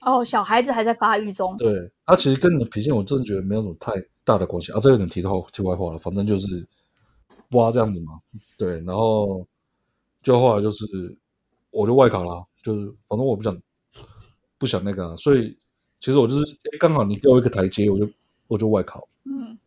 [0.04, 1.56] 哦，小孩子还在发育中。
[1.56, 3.92] 对，他其实跟你的脾性，我真的觉得没有什么太
[4.24, 4.80] 大的关系啊。
[4.80, 6.66] 这有点提到题外话了，反正就是
[7.50, 8.20] 哇这样子嘛。
[8.56, 9.46] 对，然后。
[10.24, 10.86] 就后来就是，
[11.72, 13.60] 我就外考了，就是反正我不想
[14.56, 15.58] 不想那个、啊，所以
[15.98, 18.08] 其实我就是刚好你给我一个台阶，我就
[18.46, 19.08] 我就外考。
[19.24, 19.58] 嗯，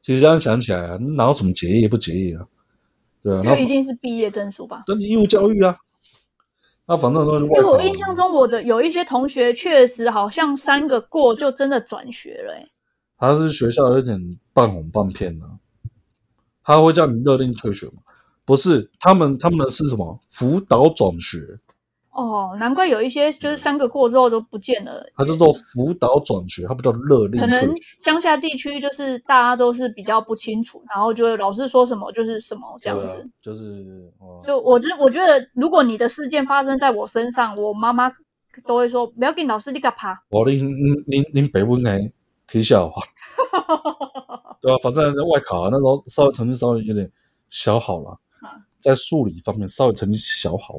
[0.00, 2.48] 其实这样想起来啊，哪有什么结业不结业啊？
[3.22, 4.84] 对啊，那一定是毕业证书吧？
[4.86, 5.76] 等你义务教育啊。
[6.86, 7.58] 那反正都是外。
[7.58, 12.68] 因为我印象中，我的有一些同学确实好像三个过就真的转学了、欸。
[13.18, 15.52] 他是学校有点半哄半骗的、啊，
[16.62, 17.94] 他会叫你勒令退学吗？
[18.44, 21.58] 不是，他们他们的是什么辅导转学？
[22.16, 25.06] 哦，难怪有一些就是三个过之后都不见了。
[25.14, 27.38] 他叫做辅导转学，他不叫勒令。
[27.38, 33.16] 可能乡下地区就是大家都是比较不清楚，然后就老师说什么就是什么这样子。
[33.16, 34.10] 啊、就是，
[34.46, 38.10] 就我觉我觉得，如果你的事件发生在我身上，我妈妈
[38.64, 40.24] 都会说不要跟老师你个怕。
[40.30, 42.10] 我您您您您北温哎，
[42.46, 43.02] 可以笑话。
[44.62, 47.10] 对啊，反正外考啊，那时候稍微成绩稍微有点
[47.50, 48.18] 小好了。
[48.80, 50.74] 在数理方面稍微成绩小好，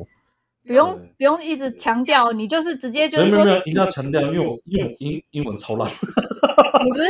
[0.67, 5.89] 不用不用一直强调，你就是直接就是说，没有没有，一定要强调，因为我因为我英英文超烂。
[6.83, 7.03] 你不是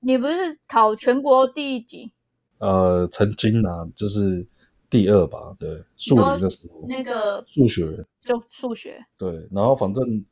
[0.00, 0.34] 你不是
[0.66, 2.10] 考全国第一级？
[2.58, 4.46] 呃，曾经啊，就是
[4.90, 10.24] 第二吧，对，数理的时候，那个数学就数学，对，然后反正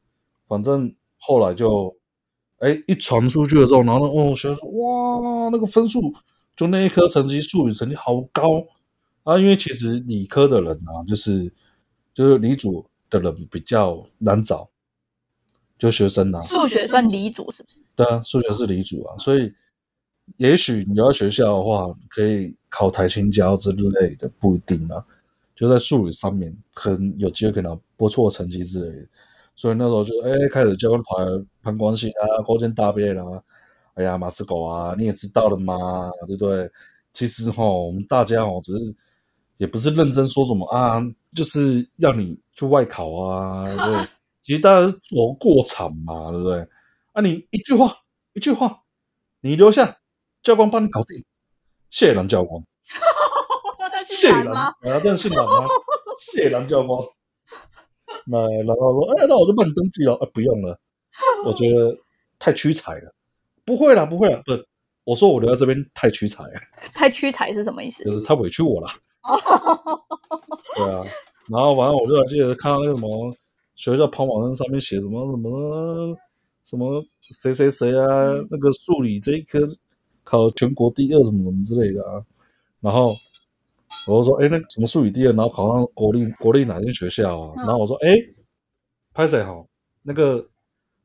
[0.48, 1.94] 反正后来就，
[2.58, 6.12] 哎，一传出去了之后，然后呢，哦，学生说哇，那个分数
[6.56, 8.64] 就那一科成绩，数理成绩好高。
[9.24, 11.52] 啊，因为其实理科的人啊，就是
[12.14, 14.68] 就是理组的人比较难找，
[15.78, 16.40] 就学生啊。
[16.42, 17.80] 数学算理组是不是？
[17.96, 19.52] 对啊，数学是理组啊，所以
[20.36, 25.04] 也许你要学校的话，可以考台清交之类的，不一定啊。
[25.54, 29.06] 就在数理上面，可能有机会可以拿不错的成绩之类的。
[29.54, 33.24] 所以那时候就哎，开始教官跑来攀关系啊，勾肩搭背啦。
[33.94, 36.70] 哎呀，马斯狗啊，你也知道了嘛，对不对？
[37.12, 38.94] 其实哈，我们大家哦，只是。
[39.58, 41.00] 也不是认真说什么啊，
[41.34, 44.06] 就是要你去外考啊，对，
[44.42, 46.68] 其实大家是走过场嘛，对不对？
[47.12, 47.96] 啊，你一句话
[48.32, 48.82] 一句话，
[49.40, 49.98] 你留下，
[50.42, 51.24] 教官帮你搞定，
[51.90, 52.62] 谢兰教官，
[54.08, 55.66] 谢兰啊，真的是兰吗？
[56.18, 56.98] 谢兰 教官，
[58.26, 60.78] 那然后说，哎，那我就帮你登记了，啊，不用了，
[61.44, 61.96] 我觉得
[62.38, 63.14] 太屈才了，
[63.64, 64.52] 不会啦，不会啦，不，
[65.04, 66.52] 我说我留在这边太屈才了，
[66.94, 68.02] 太屈才是什么意思？
[68.04, 68.88] 就是他委屈我了。
[70.76, 71.04] 对啊，
[71.48, 73.34] 然后完了我就还记得看到那个什么
[73.74, 76.16] 学校跑马灯上面写什么什么
[76.64, 79.60] 什么谁谁谁啊，嗯、那个数理这一科
[80.24, 82.24] 考全国第二什么什么之类的啊，
[82.80, 83.04] 然后
[84.08, 87.52] 我就说哎，那什么数理第二，然后考上国立国立哪间学校啊？
[87.56, 88.16] 嗯、然后我说哎，
[89.12, 89.66] 拍谁好？
[90.02, 90.44] 那个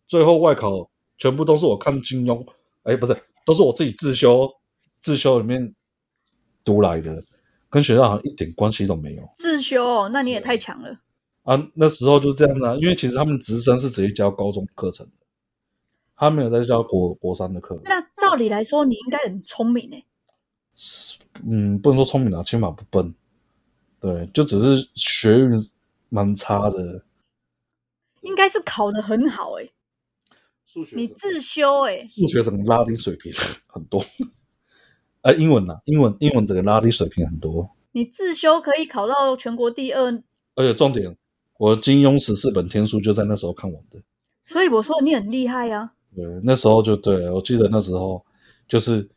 [0.08, 2.44] 最后外考全部都是我看金庸，
[2.84, 3.16] 哎，不是，
[3.46, 4.50] 都是我自己自修
[5.00, 5.76] 自修里面
[6.64, 7.24] 读来的。
[7.70, 9.30] 跟学校好像一点关系都没有。
[9.36, 11.00] 自修哦，那你也太强了。
[11.44, 15.12] 啊，那时候就这样子啊，因为其实他们直升是直接教高中课程的，
[16.16, 17.80] 他没有在教国国三的课。
[17.84, 20.06] 那照理来说，你应该很聪明诶。
[21.46, 23.14] 嗯，不能说聪明啊，起码不笨。
[24.00, 25.70] 对，就只是学运
[26.10, 27.04] 蛮差的。
[28.22, 29.72] 应该是考得很好诶。
[30.66, 33.32] 数学你自修诶，数学整个拉低水平
[33.68, 34.04] 很多。
[35.28, 37.70] 哎、啊，英文啊，英文英文整个拉低水平很多。
[37.92, 40.06] 你自修可以考到全国第二，
[40.56, 41.18] 而且重点，
[41.58, 44.00] 我金庸十四本天书就在那时候看完的。
[44.46, 45.92] 所以我说你很厉害呀、啊。
[46.16, 48.26] 对，那时候就对，我记得那时候
[48.70, 49.10] 就是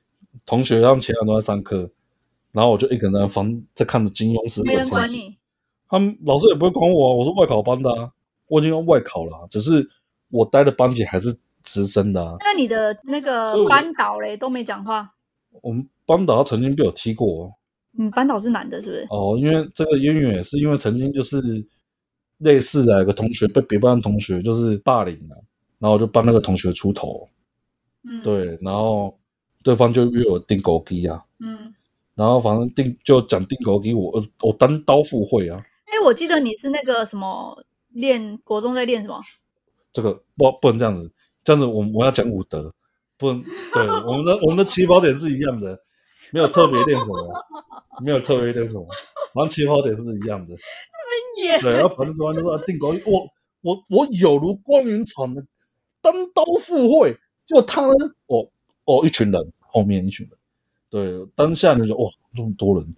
[0.45, 1.89] 同学他们其他人都在上课，
[2.51, 4.95] 然后我就一个人在房在看着金庸十四本天书。
[4.95, 5.37] 没人管你。
[5.89, 8.11] 他们老师也不会管我啊，我是外考班的啊，
[8.49, 9.89] 我已经要外考了，只是
[10.31, 12.35] 我待的班级还是直升的啊。
[12.41, 15.15] 那你的那个班导嘞都没讲话？
[15.63, 15.85] 我们
[16.17, 17.53] 班导他曾经被我踢过。
[17.99, 19.07] 嗯，班导是男的，是不是？
[19.11, 21.41] 哦，因为这个渊源也是因为曾经就是
[22.39, 25.37] 类似的，有个同学被别班的同学就是霸凌了，
[25.79, 27.29] 然后就帮那个同学出头，
[28.05, 29.19] 嗯，对，然后
[29.65, 31.75] 对方就约我钉孤枝啊，嗯，
[32.15, 35.61] 然后反正定就讲钉孤枝，我我单刀赴会啊。
[35.87, 39.21] 哎，我记得你是那个什么练国中在练什么？
[39.93, 42.73] 这个不不能这样子，这样子我我要讲武德，
[43.19, 43.43] 不能
[43.75, 45.77] 对我们的我们的起跑点是一样的。
[46.33, 47.35] 没有特别练什么，
[48.03, 48.87] 没有特别练什么，
[49.35, 50.55] 反正起跑点是一样的。
[51.61, 53.27] 对，然后反正说那个定高，我
[53.63, 55.43] 我我有如光云场的
[56.01, 57.17] 单刀赴会，
[57.47, 57.95] 就他呢，
[58.27, 58.47] 哦
[58.85, 60.39] 哦，一群人后面一群人，
[60.91, 62.95] 对，当下你就哇这么多人，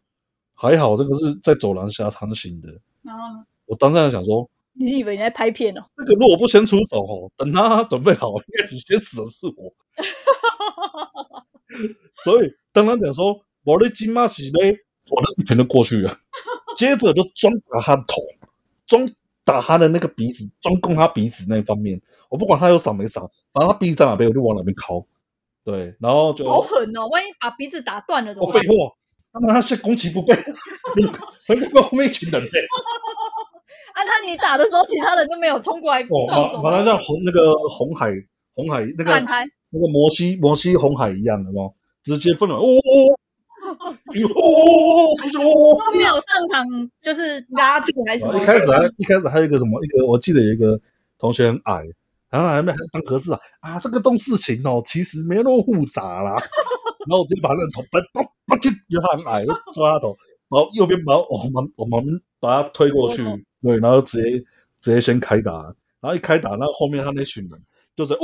[0.54, 2.68] 还好这个是在走廊下长行的。
[3.02, 3.44] 然后呢？
[3.66, 5.84] 我当下想说，你以为你在拍片哦？
[5.96, 9.72] 这个如果不先出手哦，等他准备好，应该先死的是我。
[12.24, 12.52] 所以。
[12.74, 14.74] 当他讲说我的金马喜杯，
[15.10, 16.16] 我的一拳就过去了，
[16.74, 18.14] 接着就专打他的头，
[18.86, 19.06] 专
[19.44, 22.00] 打他的那个鼻子，专攻他鼻子那方面。
[22.30, 25.04] 我不管他有闪没闪，反正他鼻子在哪边，我就往哪边敲。
[25.62, 27.06] 对，然后就好狠哦！
[27.08, 28.56] 万一把鼻子打断了怎么办？
[28.56, 28.74] 我废话，
[29.42, 30.34] 那他是攻其不备，
[31.46, 32.48] 很可后面一群人嘞。
[33.92, 36.62] 啊，他你打的时候，其他人都没有冲过来动手。
[36.62, 38.10] 马上像红那个红海，
[38.54, 39.12] 红海那个
[39.72, 41.70] 那个摩西摩西红海一样的吗？
[42.02, 43.18] 直接分了，哦哦
[43.62, 43.94] 哦，哦
[44.34, 46.66] 哦哦，都没有上场，
[47.00, 48.42] 就是拉住还是什么？
[48.42, 49.82] 一开始还一开始还有一个什么？
[49.84, 50.80] 一个我记得有一个
[51.16, 51.84] 同学很矮，
[52.28, 53.78] 然后还没还当和事啊啊！
[53.78, 56.32] 这个动事情哦，其实没有那么复杂啦。
[57.06, 60.16] 然后我直接把那个头，把咚把就因为他很矮，就抓他头，
[60.48, 63.22] 然后右边把我们我们把他推过去，
[63.62, 64.38] 对，然后直接
[64.80, 65.52] 直接先开打，
[66.00, 67.60] 然后一开打，然后后面他那群人
[67.97, 68.20] 就是哦，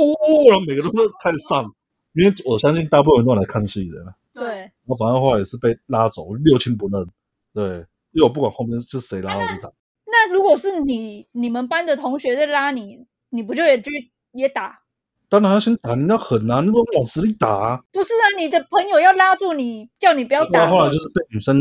[0.49, 1.69] 然后每个人都开始上。
[2.13, 4.69] 因为我相信大部分人都来看戏的，对。
[4.87, 7.07] 我反正后来也是被拉走，六亲不认。
[7.53, 9.71] 对，因为我不管后面是谁拉我就打。
[10.05, 14.81] 那如果是你你们班的同学在拉你，你不就也去也打？
[15.29, 17.79] 当然要先打，你要狠啊，你不往死里打啊。
[17.91, 20.67] 不是啊，你的朋友要拉住你，叫你不要打。
[20.67, 21.55] 后来就是被女生，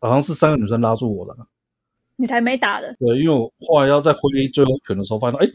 [0.00, 1.36] 好像是三个女生拉住我的，
[2.14, 2.94] 你才没打的。
[3.00, 5.48] 对，因为我后来要在挥最后一拳的时候，发现哎，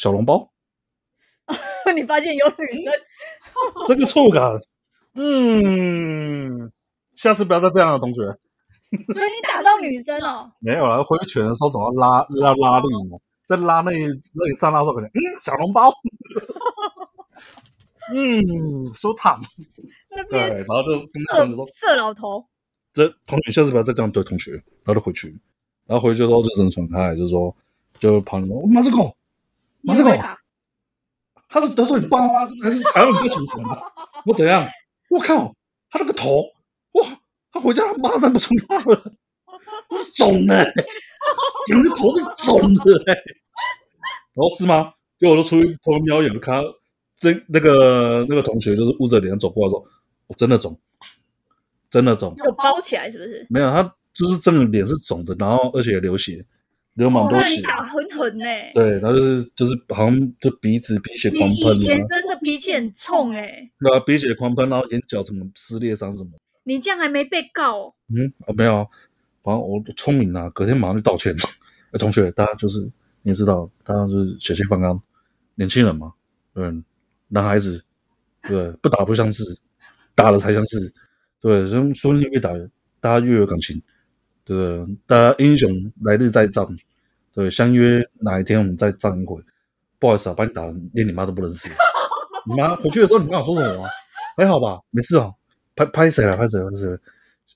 [0.00, 0.50] 小笼包。
[1.94, 2.92] 你发现有女生，
[3.86, 4.50] 这个触感，
[5.14, 6.72] 嗯，
[7.16, 8.22] 下次不要再这样了，同学。
[9.12, 10.50] 所以你打到女生了？
[10.60, 15.92] 没有了，挥拳的时候总要拉，要拉力嘛，在拉那那里上拉的时候，可能嗯，小笼包，
[18.14, 18.40] 嗯，
[18.94, 19.38] 收烫，
[20.30, 22.46] 对，然后就色色老头，
[22.94, 25.28] 这同学下次不要再这样对同学，然后就回去，
[25.86, 27.54] 然后回去之后就只能传开，就是说，
[27.98, 29.14] 就旁边马斯狗，
[29.82, 30.10] 马斯狗。
[31.48, 32.68] 他是得罪你爸妈，是不是？
[32.68, 33.82] 还是踩到你这个祖坟的？
[34.24, 34.64] 我怎样？
[35.08, 35.52] 我靠！
[35.90, 36.44] 他那个头，
[36.92, 37.04] 哇！
[37.50, 39.12] 他回家他妈认不出他了，
[39.98, 40.72] 是肿的，
[41.66, 43.14] 整个头是肿的，哎。
[44.34, 44.92] 然后是吗？
[45.18, 46.62] 结果我就出去偷瞄一眼，看
[47.16, 49.84] 这那个那个同学就是捂着脸走过来说
[50.28, 50.78] ：“我真的肿，
[51.90, 53.44] 真的肿。”有包起来是不是？
[53.50, 53.82] 没有，他
[54.14, 56.46] 就是真的脸是肿的，然后而且也流血。
[57.00, 58.44] 流蛮多血，你打很狠呢。
[58.74, 61.56] 对，然后就是就是好像就鼻子鼻血狂喷。
[61.76, 63.68] 以前真的脾气很冲哎。
[63.80, 66.30] 对啊，鼻血狂喷，然后眼角什么撕裂伤什么。
[66.64, 67.94] 你这样还没被告？
[68.14, 68.86] 嗯，啊没有啊，
[69.42, 71.34] 反正我聪明啊，隔天马上就道歉。
[71.92, 72.88] 哎，同学，大家就是
[73.22, 75.02] 你知道，大家就是血气方刚，
[75.54, 76.12] 年轻人嘛，
[76.54, 76.84] 嗯，
[77.28, 77.82] 男孩子，
[78.42, 79.42] 对，不打不相识，
[80.14, 80.92] 打了才相识。
[81.40, 82.50] 对，所以说你越打，
[83.00, 83.82] 大家越有感情。
[84.44, 85.70] 对，大家英雄
[86.02, 86.66] 来日再战。
[87.40, 89.42] 对，相约哪一天我们再战一回。
[89.98, 90.62] 不好意思啊，把你打
[90.92, 91.70] 连你妈都不认识。
[92.46, 93.88] 你妈回去的时候，你刚想说什么吗？
[94.36, 95.32] 还好吧，没事啊。
[95.74, 96.36] 拍拍谁了？
[96.36, 96.62] 拍谁？
[96.62, 96.86] 拍谁？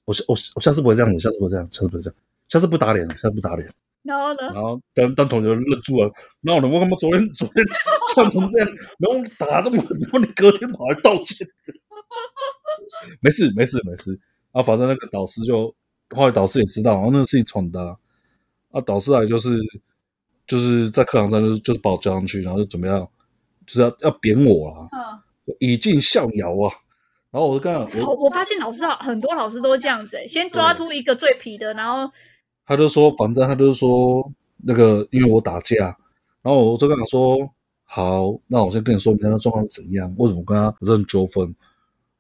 [0.07, 2.17] 我下我我下次不会这样子，下次不会这样，下次不会这样，
[2.49, 3.71] 下次不打脸，下次不打脸。
[4.03, 4.41] 然后呢？
[4.55, 6.11] 然后当当同学愣住了，
[6.41, 6.69] 然后呢？
[6.69, 7.63] 我他妈昨天昨天
[8.15, 8.69] 唱成这样，
[8.99, 11.47] 然后打这么狠，然后你隔天跑来道歉。
[13.21, 14.19] 没事没事没事
[14.53, 15.75] 啊，反正那个导师就
[16.17, 17.97] 后来导师也知道，然后那个事情传达啊，
[18.81, 19.59] 导师来就是
[20.47, 23.09] 就是在课堂上就是就是把我叫上去，然后就怎么样
[23.67, 26.75] 就是要要扁我了，嗯，以儆效尤啊。
[27.31, 32.09] 然后我就跟他我我发现老师很多老师都这样子，欸，先抓出一个最皮的，然后
[32.65, 35.97] 他就说，反正他就是说那个因为我打架，
[36.43, 37.37] 然后我就跟他说，
[37.83, 41.53] 好，那我先跟你说明他的状况是怎样，为什么跟他有这种纠纷。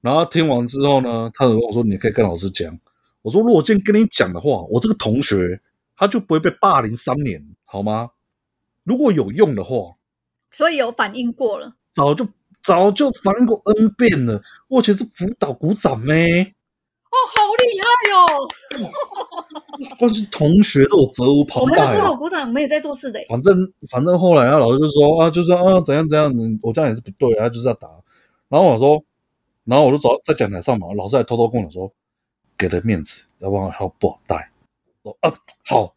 [0.00, 2.76] 然后听完之后呢，他就跟我说，你可以跟老师讲。
[3.22, 5.61] 我说，如果今天跟你讲的话，我这个同学
[5.97, 8.11] 他就不会被霸凌三年，好吗？
[8.82, 9.97] 如果有用的话，
[10.51, 12.28] 所以有反应过了，早就。
[12.62, 16.14] 早就反应过 N 遍了，我以前是辅导股长呢。
[16.14, 18.90] 哦，好厉害哟、哦！
[20.01, 21.82] 关系同学都有责无旁贷。
[21.82, 23.20] 我们辅导股长没有在做事的。
[23.28, 23.55] 反正
[23.90, 26.32] 反正后来啊，老师就说啊，就说啊，怎样怎样，
[26.62, 27.86] 我这样也是不对啊，就是要打。
[28.49, 29.05] 然后我说，
[29.64, 31.92] 然后我就走在讲台上嘛，老师还偷偷跟我说，
[32.57, 34.51] 给了面子，要不然还不好带。
[35.05, 35.30] 说啊，
[35.66, 35.94] 好，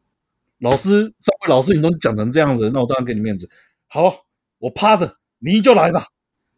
[0.60, 3.50] 老师，三位老师，你都讲成这样子，那我当然给你面子。
[3.88, 4.26] 好，
[4.60, 6.08] 我趴着，你就来吧。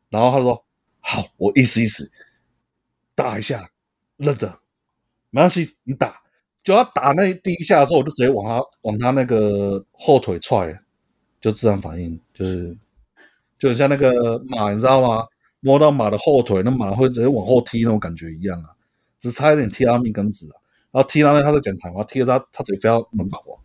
[0.09, 0.65] 然后他说
[0.99, 2.11] ：“好，我意思意思，
[3.13, 3.69] 打一下，
[4.17, 4.59] 愣着，
[5.29, 6.19] 没关系，你打。
[6.63, 10.77] 就要打那第一下的时候，我就直接往他往他那个后腿踹，
[11.39, 12.75] 就自然反应，就是
[13.57, 15.25] 就很像那个马，你知道吗？
[15.61, 18.69] 摸到马的后腿，那马会直接往后踢那种感觉一样啊，
[19.19, 20.58] 只差一点踢他命根子啊。
[20.91, 23.55] 然后踢到那他在讲台嘛，踢了他，他直接飞到门口啊。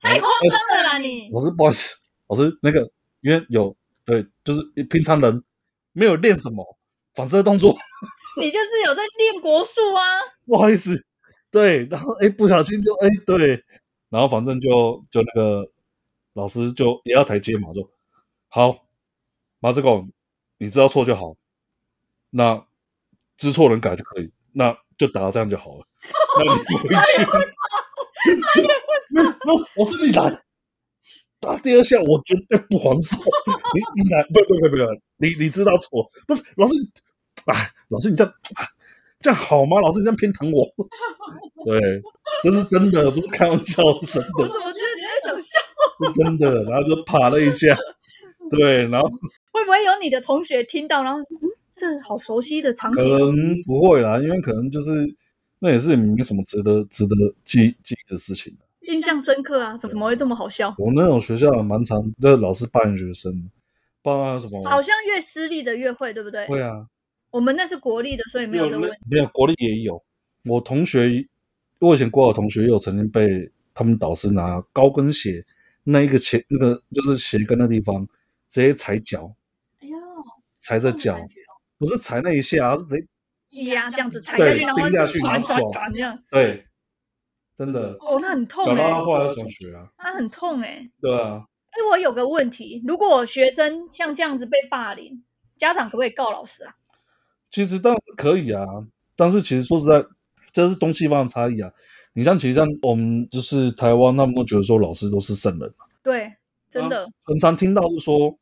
[0.00, 1.30] 太夸张了啦你！
[1.32, 5.42] 我是不好意思，我是那个因为有对，就是平常人。”
[5.92, 6.78] 没有练什么
[7.12, 7.76] 反射动作，
[8.40, 10.04] 你就是有在练国术啊？
[10.46, 11.04] 不好意思，
[11.50, 13.64] 对，然后哎，不小心就哎，对，
[14.08, 15.68] 然后反正就就那个
[16.34, 17.90] 老师就也要台阶嘛，就
[18.46, 18.86] 好，
[19.58, 20.06] 马子狗，
[20.58, 21.34] 你知道错就好，
[22.30, 22.64] 那
[23.36, 25.86] 知错能改就可以，那就打到这样就好了，
[26.36, 27.26] 那你回去，
[29.10, 30.42] 那那我是你来。
[31.40, 33.16] 打第二下，我绝对不还手。
[33.72, 34.82] 你你来，不不不不不，
[35.18, 36.74] 你你知道错，不是老师，
[37.46, 38.34] 哎，老师你这样
[39.20, 39.80] 这样好吗？
[39.80, 40.66] 老师你这样偏袒我，
[41.64, 42.02] 对，
[42.42, 44.32] 这是真的，不是开玩笑，是真的。
[44.36, 45.58] 我怎么觉得你在讲笑？
[46.02, 47.76] 是真的，然后就啪了一下，
[48.50, 49.08] 对，然后
[49.52, 53.00] 会不会有你的同学听到，然后嗯，这好熟悉的场景？
[53.00, 54.90] 可能不会啦，因为可能就是
[55.60, 58.56] 那也是没什么值得值得记记忆的事情。
[58.82, 59.76] 印象深刻啊！
[59.76, 60.74] 怎么会这么好笑？
[60.78, 63.50] 我那种学校蛮常，那老师霸凌学生，
[64.00, 64.66] 霸什么？
[64.66, 66.46] 好像越私立的越会，对不对？
[66.46, 66.86] 会啊。
[67.30, 68.96] 我们那是国立的，所以没有这个问题。
[69.10, 70.02] 没有国立也有。
[70.44, 71.28] 我同学，
[71.80, 75.44] 我以前国小同学也有曾经被他们导师拿高跟鞋
[75.84, 78.06] 那一个前那个就是鞋跟的地方
[78.48, 79.34] 直接踩脚。
[79.80, 79.98] 哎呦！
[80.56, 81.18] 踩着脚，
[81.76, 83.06] 不是踩那一下，而是直接
[83.50, 86.18] 压这样子踩下去，然后钉下去，然后转这样。
[86.30, 86.64] 对。
[87.56, 88.76] 真的哦，那很痛哎、欸。
[88.76, 90.90] 搞到他后来要转学啊，他很痛哎、欸。
[91.00, 91.44] 对啊。
[91.70, 95.24] 哎，我有个问题，如果学生像这样子被霸凌，
[95.56, 96.76] 家长可不可以告老师啊？
[97.50, 98.64] 其实当然是可以啊，
[99.16, 100.04] 但是其实说实在，
[100.52, 101.72] 这是东西方的差异啊。
[102.12, 105.84] 你像其实像我们就是台湾，他们都觉得说老师都是圣人嘛。
[106.00, 106.32] 对，
[106.70, 107.06] 真的。
[107.06, 108.38] 啊、很常听到是说，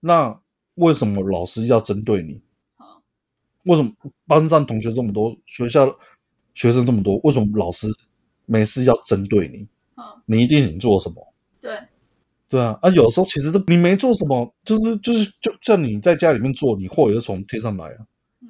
[0.00, 0.38] 那
[0.74, 2.42] 为什么老师要针对你？
[3.64, 3.92] 好，为什么
[4.26, 5.86] 班上同学这么多，学校
[6.54, 7.86] 学生这么多，为什么老师？
[8.46, 9.64] 没事要针对你，
[10.26, 11.32] 你一定你做什么？
[11.60, 11.78] 对，
[12.48, 17.98] 对啊，啊，有时候其实是你没做什么，就是就是就像你在家里面做，你货也是从天上来啊，
[18.40, 18.48] 嗯，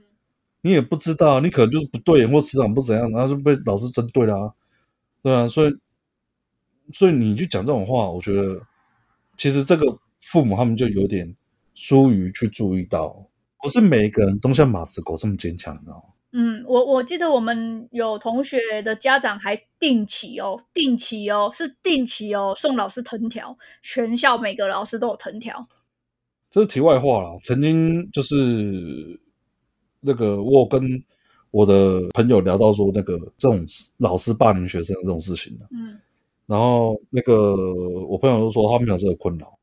[0.62, 4.54] 你也不知道，你可能就是不对眼或磁场不怎样，然后就被老师针对了啊，
[5.22, 5.76] 对啊，所以
[6.94, 8.58] 所以你去讲这种话，我觉得
[9.36, 9.84] 其实这个
[10.18, 11.34] 父母他们就有点
[11.74, 13.22] 疏于去注意到，
[13.62, 16.14] 不是每一个人都像马子狗这么坚强，你知道吗？
[16.32, 25.60] 嗯，我我记得我们有同学的家长还定期哦，定期哦，是定期哦，送老师藤条，全校每个老师都有藤条。
[26.48, 29.20] 这是题外话啦，曾经就是
[30.00, 30.80] 那个我跟
[31.50, 33.64] 我的朋友聊到说，那个这种
[33.96, 35.98] 老师霸凌学生的这种事情的，嗯，
[36.46, 37.56] 然后那个
[38.06, 39.58] 我朋友就说他没有这个困扰，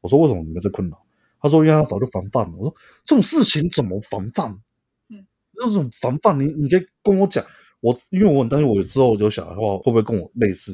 [0.00, 0.96] 我说为什么你没这困扰？
[1.42, 2.52] 他说因为他早就防范了。
[2.56, 2.74] 我说
[3.04, 4.56] 这种事情怎么防范？
[5.54, 7.44] 这种防范，你你可以跟我讲，
[7.80, 10.72] 我因为我很担心，我之后有小孩的话，会不会跟我类似？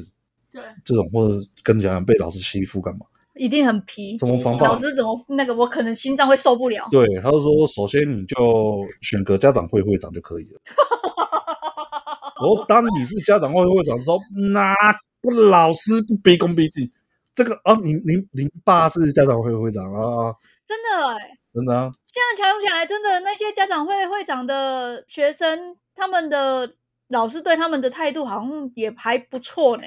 [0.51, 3.05] 对，这种或者跟你讲讲被老师欺负干嘛？
[3.35, 4.17] 一定很皮。
[4.17, 4.67] 怎么防范？
[4.67, 5.53] 老师怎么那个？
[5.53, 6.87] 我可能心脏会受不了。
[6.89, 10.59] 对，他就说，首先你就选个家长会会长就可以了。
[12.41, 14.17] 我当你是家长会会长的时候，
[14.53, 14.73] 那
[15.21, 16.89] 不老师不卑恭毕敬，
[17.35, 20.33] 这个啊，您您您爸是家长会会长啊？
[20.69, 21.91] 真的哎、欸，真的啊。
[22.11, 26.75] 这样想起来，真的那些家长会会长的学生，他们的
[27.07, 29.83] 老师对他们的态度好像也还不错呢。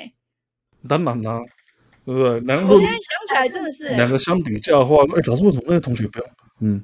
[0.88, 1.40] 当然啦、啊，
[2.04, 2.40] 对不对？
[2.40, 6.24] 两个我现在想起来真的是、欸、两个相比较的话，哎，老师为什么那个同学不要？
[6.58, 6.82] 嗯，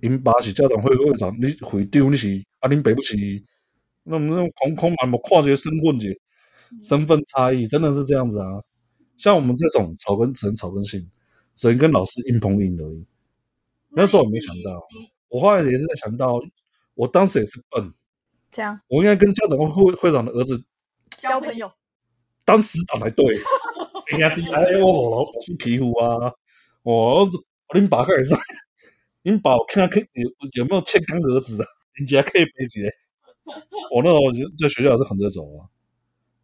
[0.00, 2.68] 您爸是家长会会长，你会丢你是啊？
[2.70, 3.14] 您爸不是？
[4.04, 6.16] 那么那种空空嘛，跨界身份节，
[6.82, 8.46] 身份差异真的是这样子啊。
[9.18, 11.08] 像我们这种草根只能草根性，
[11.54, 13.04] 只能跟老师硬碰硬而已。
[13.90, 14.82] 那时候我没想到，
[15.28, 16.40] 我后来也是在想到，
[16.94, 17.92] 我当时也是笨，
[18.50, 20.64] 这样，我应该跟家长会会长的儿子
[21.10, 21.70] 交朋友，
[22.44, 23.24] 当死党才对。
[24.12, 26.32] 哎呀，第哎我老老师皮肤啊，
[26.82, 27.30] 我我
[27.70, 28.34] 恁爸开始，
[29.22, 31.66] 恁爸我看看有有没有欠干儿子啊？
[31.94, 32.90] 人家可以背起来。
[33.94, 35.68] 我那时候在学校是横着走啊，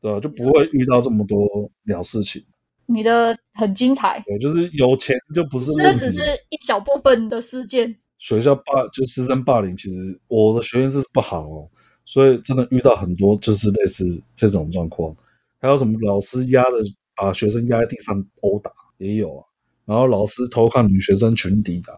[0.01, 0.21] 对吧？
[0.21, 2.45] 就不会遇到这么多鸟事情。
[2.91, 6.01] 你的很精彩，对，就是有钱就不是问题。
[6.01, 7.95] 这只是一小部分的事件。
[8.17, 11.69] 学校霸就师生霸凌，其实我的学院是不好哦，
[12.07, 15.15] 所以真的遇到很多就是类似这种状况。
[15.59, 16.77] 还有什么老师压着
[17.15, 19.45] 把学生压在地上殴打也有啊，
[19.85, 21.93] 然后老师偷看女学生裙底打，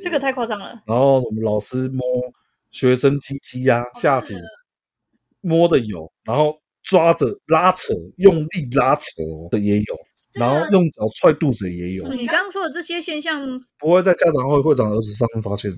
[0.00, 0.80] 这个太夸张了。
[0.86, 2.00] 然后什么老师摸
[2.70, 4.34] 学生鸡鸡呀、下体，
[5.40, 6.60] 摸的有，然后。
[6.86, 9.04] 抓着拉扯，用力拉扯
[9.50, 9.98] 的也有，
[10.34, 12.06] 然后用脚踹肚子也有。
[12.08, 15.70] 你刚刚说的这些现象，不会在家长会会长儿子上面发现。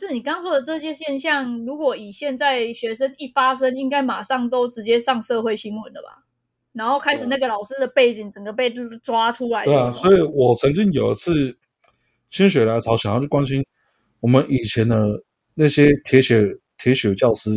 [0.00, 6.24] 是你刚刚说的这些现象，如果以现在学生一发生，应该马上都直接上社会新闻了吧？
[6.72, 9.64] 然后开始那个老师的背景整个被抓出来。
[9.64, 11.58] 对啊，所以我曾经有一次
[12.30, 13.62] 心血来潮，想要去关心
[14.20, 15.22] 我们以前的
[15.54, 17.50] 那些铁血铁血教师，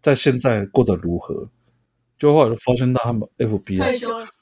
[0.00, 1.50] 在现在过得如何。
[2.18, 3.86] 就后来就发现到他们 FB 了，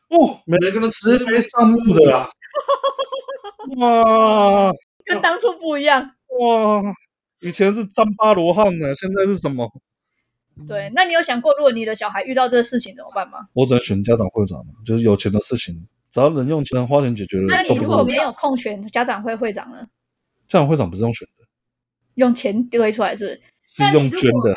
[0.09, 2.31] 哦，每个人直接上路的啦，
[3.79, 4.73] 哇，
[5.05, 6.03] 跟当初不一样，
[6.39, 6.83] 哇，
[7.41, 9.69] 以前是张巴罗汉呢，现在是什么？
[10.69, 13.39] 对，那你有想过，如果你的小孩遇到这个事情怎么办吗？
[13.55, 17.45] 我只能选家长会长，就是有钱的事情，只要能用钱花钱解决的。
[17.49, 19.79] 那你如果没有空选家长会会长呢？
[20.47, 21.47] 家长会长不是用选的，
[22.17, 23.41] 用钱堆出来是不是？
[23.67, 24.55] 是用捐的。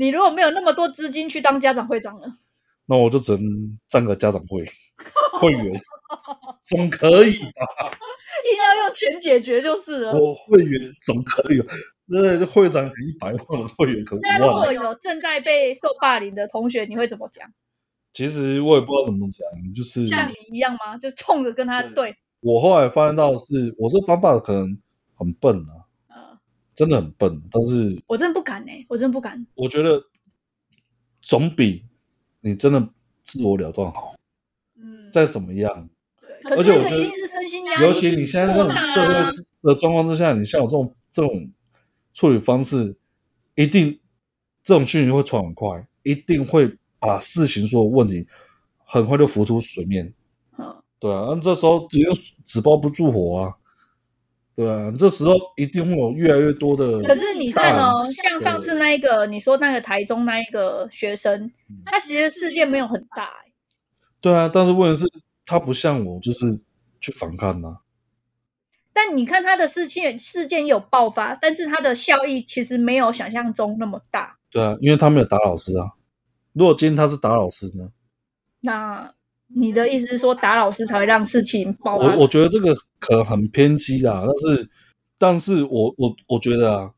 [0.00, 2.38] 你如果没有那么多资金去当家长会长呢？
[2.86, 4.64] 那我就只能占个家长会
[5.38, 5.78] 会员，
[6.62, 7.92] 总可以吧？
[8.50, 10.14] 硬要用钱解决就是了。
[10.14, 11.62] 我会员总可以，
[12.06, 14.22] 那这会长一百万的会员可不。
[14.22, 17.46] 那如果有正在被受霸凌的同学，你会怎么讲？
[18.14, 19.46] 其实我也不知道怎么讲，
[19.76, 20.96] 就是像你一样吗？
[20.96, 21.92] 就冲着跟他对。
[22.10, 24.78] 对我后来发现到是，我这方法可能
[25.14, 25.79] 很笨啊。
[26.74, 29.46] 真的很笨，但是我真的不敢呢、欸，我真的不敢。
[29.54, 30.02] 我觉得
[31.20, 31.84] 总比
[32.40, 32.88] 你真的
[33.22, 34.14] 自我了断好。
[34.76, 35.88] 嗯，再怎么样，
[36.20, 36.56] 对。
[36.56, 39.14] 而且我觉得，尤其你现在这种社会
[39.62, 41.50] 的状况之下，你像我这种这种
[42.14, 42.96] 处理方式，
[43.56, 44.00] 一定
[44.62, 48.26] 这种讯息会传很快，一定会把事情所有问题
[48.78, 50.14] 很快就浮出水面。
[50.56, 52.12] 嗯，对啊，那这时候只有
[52.46, 53.54] 纸包不住火啊。
[54.60, 57.00] 对啊，这时候一定会有越来越多的。
[57.04, 61.50] 可是你看哦，像上次那一个，你说那个台中那一个学生，
[61.86, 63.30] 他其实事件没有很大。
[64.20, 65.10] 对啊，但是问题是，
[65.46, 66.60] 他不像我，就是
[67.00, 67.78] 去反抗呐。
[68.92, 74.36] 但你看他的事件，事件有爆发，但是他的效益其实没有想象中那么大。
[74.50, 75.92] 对啊，因为他没有打老师啊。
[76.52, 77.92] 如果今天他是打老师呢？
[78.60, 79.14] 那。
[79.54, 82.14] 你的意思是说打老师才会让事情爆发？
[82.14, 84.70] 我我觉得这个可能很偏激啦，但是，
[85.18, 86.90] 但是我我我觉得啊，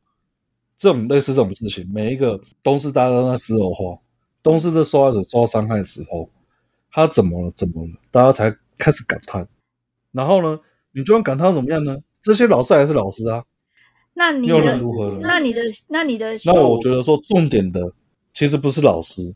[0.76, 3.98] 这种类似这种事情，每一个都是大家都在事后话，
[4.42, 6.28] 都是这受害者受到伤害的时候，
[6.90, 7.52] 他怎么了？
[7.56, 7.92] 怎么了？
[8.10, 9.48] 大家才开始感叹。
[10.10, 10.60] 然后呢，
[10.92, 11.96] 你就算感叹怎么样呢？
[12.20, 13.42] 这些老师还是老师啊，
[14.12, 15.20] 那你又能如何呢？
[15.22, 17.80] 那你的那你的那我觉得说重点的
[18.34, 19.34] 其实不是老师，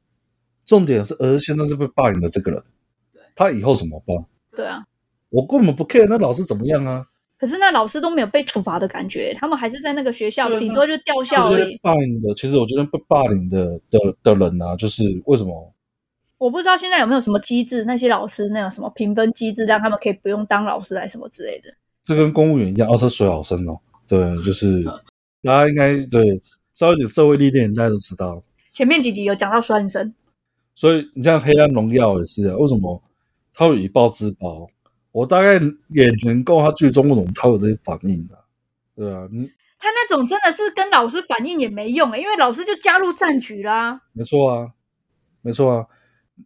[0.66, 2.62] 重点是而现在是被霸凌的这个人。
[3.37, 4.16] 他以后怎么办？
[4.57, 4.84] 对啊，
[5.28, 7.07] 我根本不 care 那老师怎么样啊。
[7.39, 11.78] 可是那老师都没有被处罚的感觉，他们还是在那个学校，顶多就吊校而已。
[11.82, 15.74] 霸凌的，其实我觉得被霸凌的的的人啊，就是为什么？
[16.39, 21.68] 我不知道现在有没有什么机制，那些老师那种什么评分机制，让他们可以不用当老师来什么之类的。
[22.05, 23.78] 这跟公务员一样，哦，是水好深哦。
[24.09, 24.82] 对，就是
[25.43, 26.41] 大家应该对
[26.72, 28.43] 稍微有点社会历练，大家都知道。
[28.72, 30.14] 前面几集有讲到酸生，
[30.74, 33.03] 所以你像《黑暗荣耀》也是啊，为什么？
[33.59, 34.68] 他会以暴制暴，
[35.12, 35.54] 我大概
[35.88, 38.38] 也能够他剧中那种他有这些反应的，
[38.94, 44.02] 对啊，你他那种真的是跟老师反应也没用诶，因为老师就加入战局啦。
[44.12, 44.68] 没错啊，
[45.40, 45.86] 没错啊，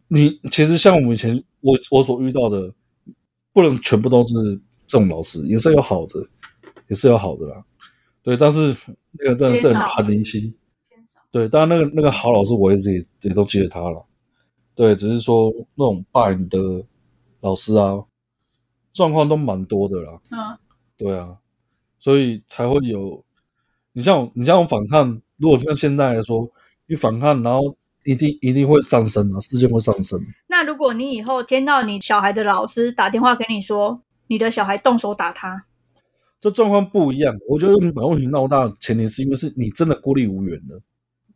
[0.07, 2.73] 你其实像我们以前我我所遇到的，
[3.51, 4.33] 不能全部都是
[4.87, 6.25] 这种老师，也是有好的，
[6.87, 7.61] 也是有好的啦。
[8.23, 8.73] 对，但是
[9.11, 10.53] 那个真的是很很零星。
[11.29, 14.05] 对，当然那个那个好老师，我也自己也都记得他了。
[14.75, 16.57] 对，只是说那种霸凌的
[17.41, 18.03] 老师啊，
[18.93, 20.19] 状况都蛮多的啦。
[20.31, 20.57] 嗯，
[20.97, 21.37] 对啊，
[21.99, 23.23] 所以才会有
[23.93, 26.49] 你像你像我反抗，如果像现在来说，
[26.87, 27.75] 你反抗，然后
[28.05, 30.19] 一定一定会上升啊，事件会上升。
[30.47, 35.65] 那如果你以后听到你小孩的老师打电话给你说，你的小孩动手打他，
[36.39, 37.35] 这状况不一样。
[37.49, 40.81] 我觉得你把问题闹大，前提是因为是你真的孤立无援了。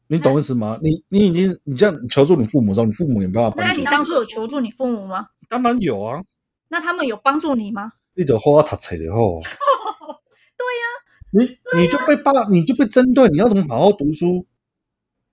[0.07, 0.77] 你懂意思吗？
[0.81, 3.71] 你你已经你这样求助你父母之后，你父母也没办法帮你。
[3.71, 5.27] 那你当初有求助你父母吗？
[5.49, 6.21] 当然有啊。
[6.69, 7.93] 那他们有帮助你吗？
[8.15, 9.39] 你得好好读书的吼。
[10.57, 10.97] 对呀、啊。
[11.31, 14.45] 你你就被爸，你就被针对，你要怎么好好读书？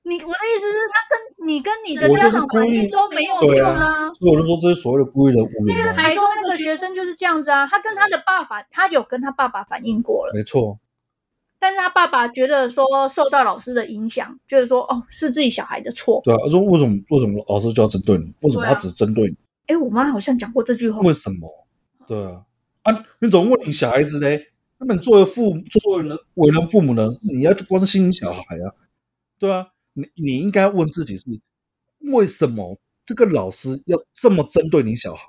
[0.05, 4.11] 你我的意思是，他跟你跟你的家长关系都没有用啊。
[4.14, 5.79] 所以我就说，这是所谓的故意的无缘。
[5.79, 10.33] 那个台中那个学生就是这样子啊，他跟他的爸爸，他有跟他爸爸反映过了。
[10.35, 10.81] 没错。
[11.63, 16.21] 但是他爸爸觉得说受到老师的影响，就是说哦是自己小孩的错。
[16.25, 18.35] 对啊，他说为什么为什么老师就要针对你？
[18.41, 19.37] 为什么他只针对你？
[19.67, 20.99] 哎、啊，我妈好像讲过这句话。
[21.03, 21.49] 为什么？
[22.05, 22.43] 对啊，
[22.83, 24.49] 啊，你怎么问你小孩子嘞？
[24.79, 28.75] 那么你作为父母，作为人为人父母呢，你要去关心你小孩啊。
[29.39, 31.25] 对啊，你你应该问自己是
[32.13, 35.23] 为什么这个老师要这么针对你小孩？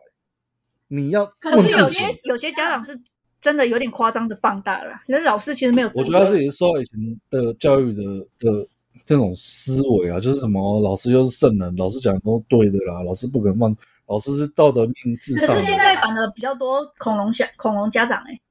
[0.88, 1.28] 你要。
[1.40, 3.00] 可是有些有些家长是。
[3.44, 5.92] 真的有点夸张的放大了，其实老师其实没有。
[5.96, 8.66] 我觉得他是也是受以前的教育的的
[9.06, 13.76] 这种思维啊，就是什么老师就是圣人，老师讲的都对的啦，老师不可能忘，
[14.08, 15.50] 老师是道德命至上。
[15.50, 18.42] 可是现在反而比较多恐龙家恐龙家长哎、欸。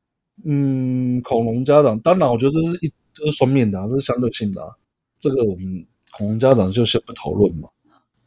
[0.45, 4.69] 嗯，恐龙家长，当然我觉得这是一这是双面的，啊，这是相对性的，啊。
[5.21, 7.67] 这个我们恐龙家长就先不讨论嘛。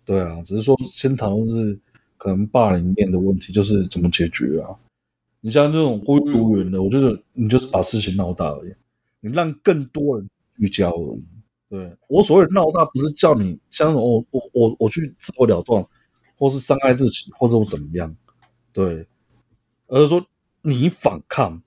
[0.04, 1.80] 对啊，只是说先讨论是
[2.18, 4.74] 可能霸凌面的问题，就是怎么解决啊。
[5.46, 8.74] 你像这种孤立无援的，我觉得你就是把事情闹大而已，
[9.20, 11.24] 你让更多人聚焦而已。
[11.70, 15.86] 对，我所谓的闹大，不是叫你像我我我我去自我了断，
[16.36, 18.16] 或是伤害自己，或者我怎么样，
[18.74, 19.08] 对，
[19.86, 20.26] 而是说
[20.64, 21.62] 你反抗，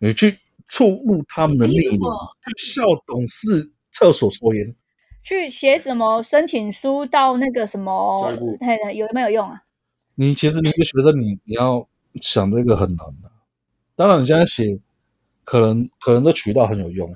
[0.00, 0.36] 你去
[0.66, 4.76] 触怒他们的利益，去校董事厕所抽烟，
[5.22, 8.58] 去写什么申请书到那个什么教育部，
[8.94, 9.62] 有没有用啊？
[10.14, 11.88] 你其实你一个学生，你你要。
[12.14, 13.30] 想这个很难的，
[13.94, 14.78] 当然你现在写，
[15.44, 17.14] 可能可能这渠道很有用，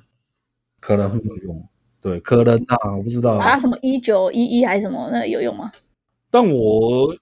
[0.80, 1.68] 可能很有用，
[2.00, 3.36] 对，可能啊，我不知道。
[3.36, 5.70] 啊，什么一九一一还是什么，那个有用吗？
[6.30, 7.16] 但我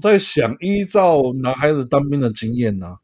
[0.00, 2.96] 在想，依照男孩子当兵的经验呢、啊，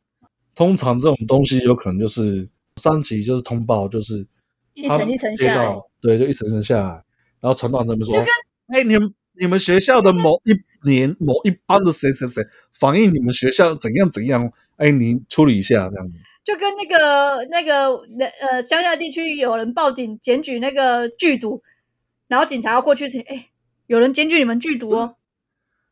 [0.54, 4.26] 通常这种东西有可能就是三级就是通报，就是
[4.74, 7.04] 一层一层下来，对，就一层一层下来，
[7.40, 8.16] 然后传到那边说，
[8.68, 9.14] 哎，你们。
[9.40, 10.54] 你们学校的某一
[10.88, 14.52] 年某一班的谁谁谁反映你们学校怎样怎样？
[14.76, 16.14] 哎，你处理一下这样子。
[16.42, 21.62] 就跟那个那个那呃乡下地区有人报警检举那个剧毒，
[22.28, 23.50] 然后警察要过去说，哎，
[23.86, 25.16] 有人检举你们剧毒哦。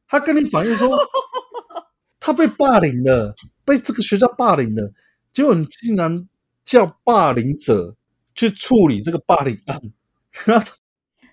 [0.07, 0.97] 他跟你反映说，
[2.19, 3.35] 他被霸凌了，
[3.65, 4.93] 被这个学校霸凌了，
[5.33, 6.27] 结果你竟然
[6.65, 7.95] 叫霸凌者
[8.35, 9.81] 去处理这个霸凌案。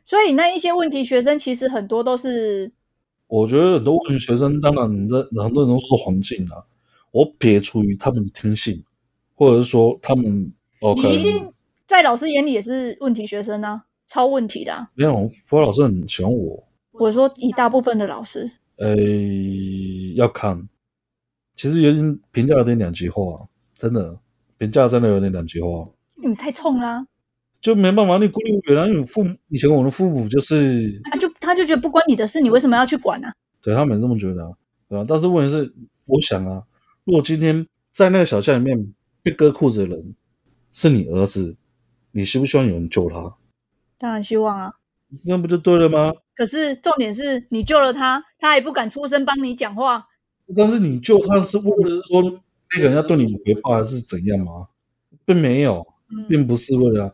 [0.05, 2.71] 所以那一些问题学生其实很多都是，
[3.27, 6.63] 我觉得很多问题学生，当然这很多人都说环境啊，
[7.11, 8.83] 我撇除于他们听性，
[9.33, 11.51] 或者是说他们哦，你一定
[11.87, 14.91] 在老师眼里也是问题学生啊，超问题的啊。
[14.93, 16.63] 没有，辅导老师很喜欢我。
[16.91, 18.95] 我说以大部分的老师，呃，
[20.15, 20.69] 要看，
[21.55, 24.19] 其实有点评价有点两极化，真的
[24.57, 25.89] 评价真的有点两极化。
[26.23, 27.07] 你太冲啦。
[27.65, 28.85] 就没办法，你孤立无援啊！
[28.85, 33.33] 因为父母以前我的父母就是，他就他就觉得不关你的事，你为什么要去管呢、啊？
[33.59, 34.51] 对，他们也这么觉得啊，
[34.87, 35.05] 对吧？
[35.09, 35.73] 但是问题是，
[36.05, 36.61] 我想啊，
[37.05, 38.93] 如果今天在那个小巷里面
[39.23, 40.13] 被割裤子的人
[40.71, 41.57] 是你儿子，
[42.11, 43.35] 你希不希望有人救他？
[43.97, 44.71] 当然希望啊，
[45.23, 46.13] 那不就对了吗？
[46.35, 50.05] 可是重点是你救了他，他也不敢出声帮你讲话。
[50.55, 52.21] 但是你救他是为了说
[52.75, 54.67] 那个人要对你回报还是怎样吗？
[55.25, 55.83] 并没有，
[56.29, 57.11] 并不是为了。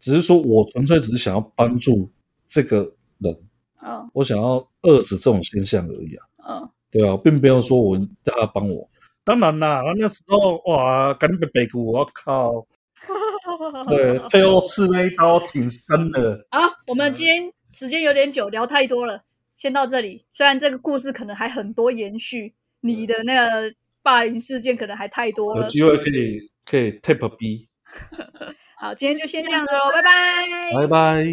[0.00, 2.10] 只是说，我纯粹只是想要帮助
[2.48, 3.36] 这个人，
[3.80, 8.88] 哦，我想要遏制这种现象而已啊，哦，对啊，并没有说我叫他帮我。
[9.22, 12.66] 当然啦，那时候哇，赶紧被背骨，我靠，
[13.88, 16.46] 对，背后刺那一刀挺深的。
[16.50, 19.22] 好，我们今天时间有点久，聊太多了，
[19.56, 20.24] 先到这里。
[20.30, 27.68] 虽然这个故事可能还很多延续，你的那个霸凌事件可能还太多了，有机会可以可以 tap B。
[28.80, 31.26] 好，今天就先这样子喽，拜拜，拜拜。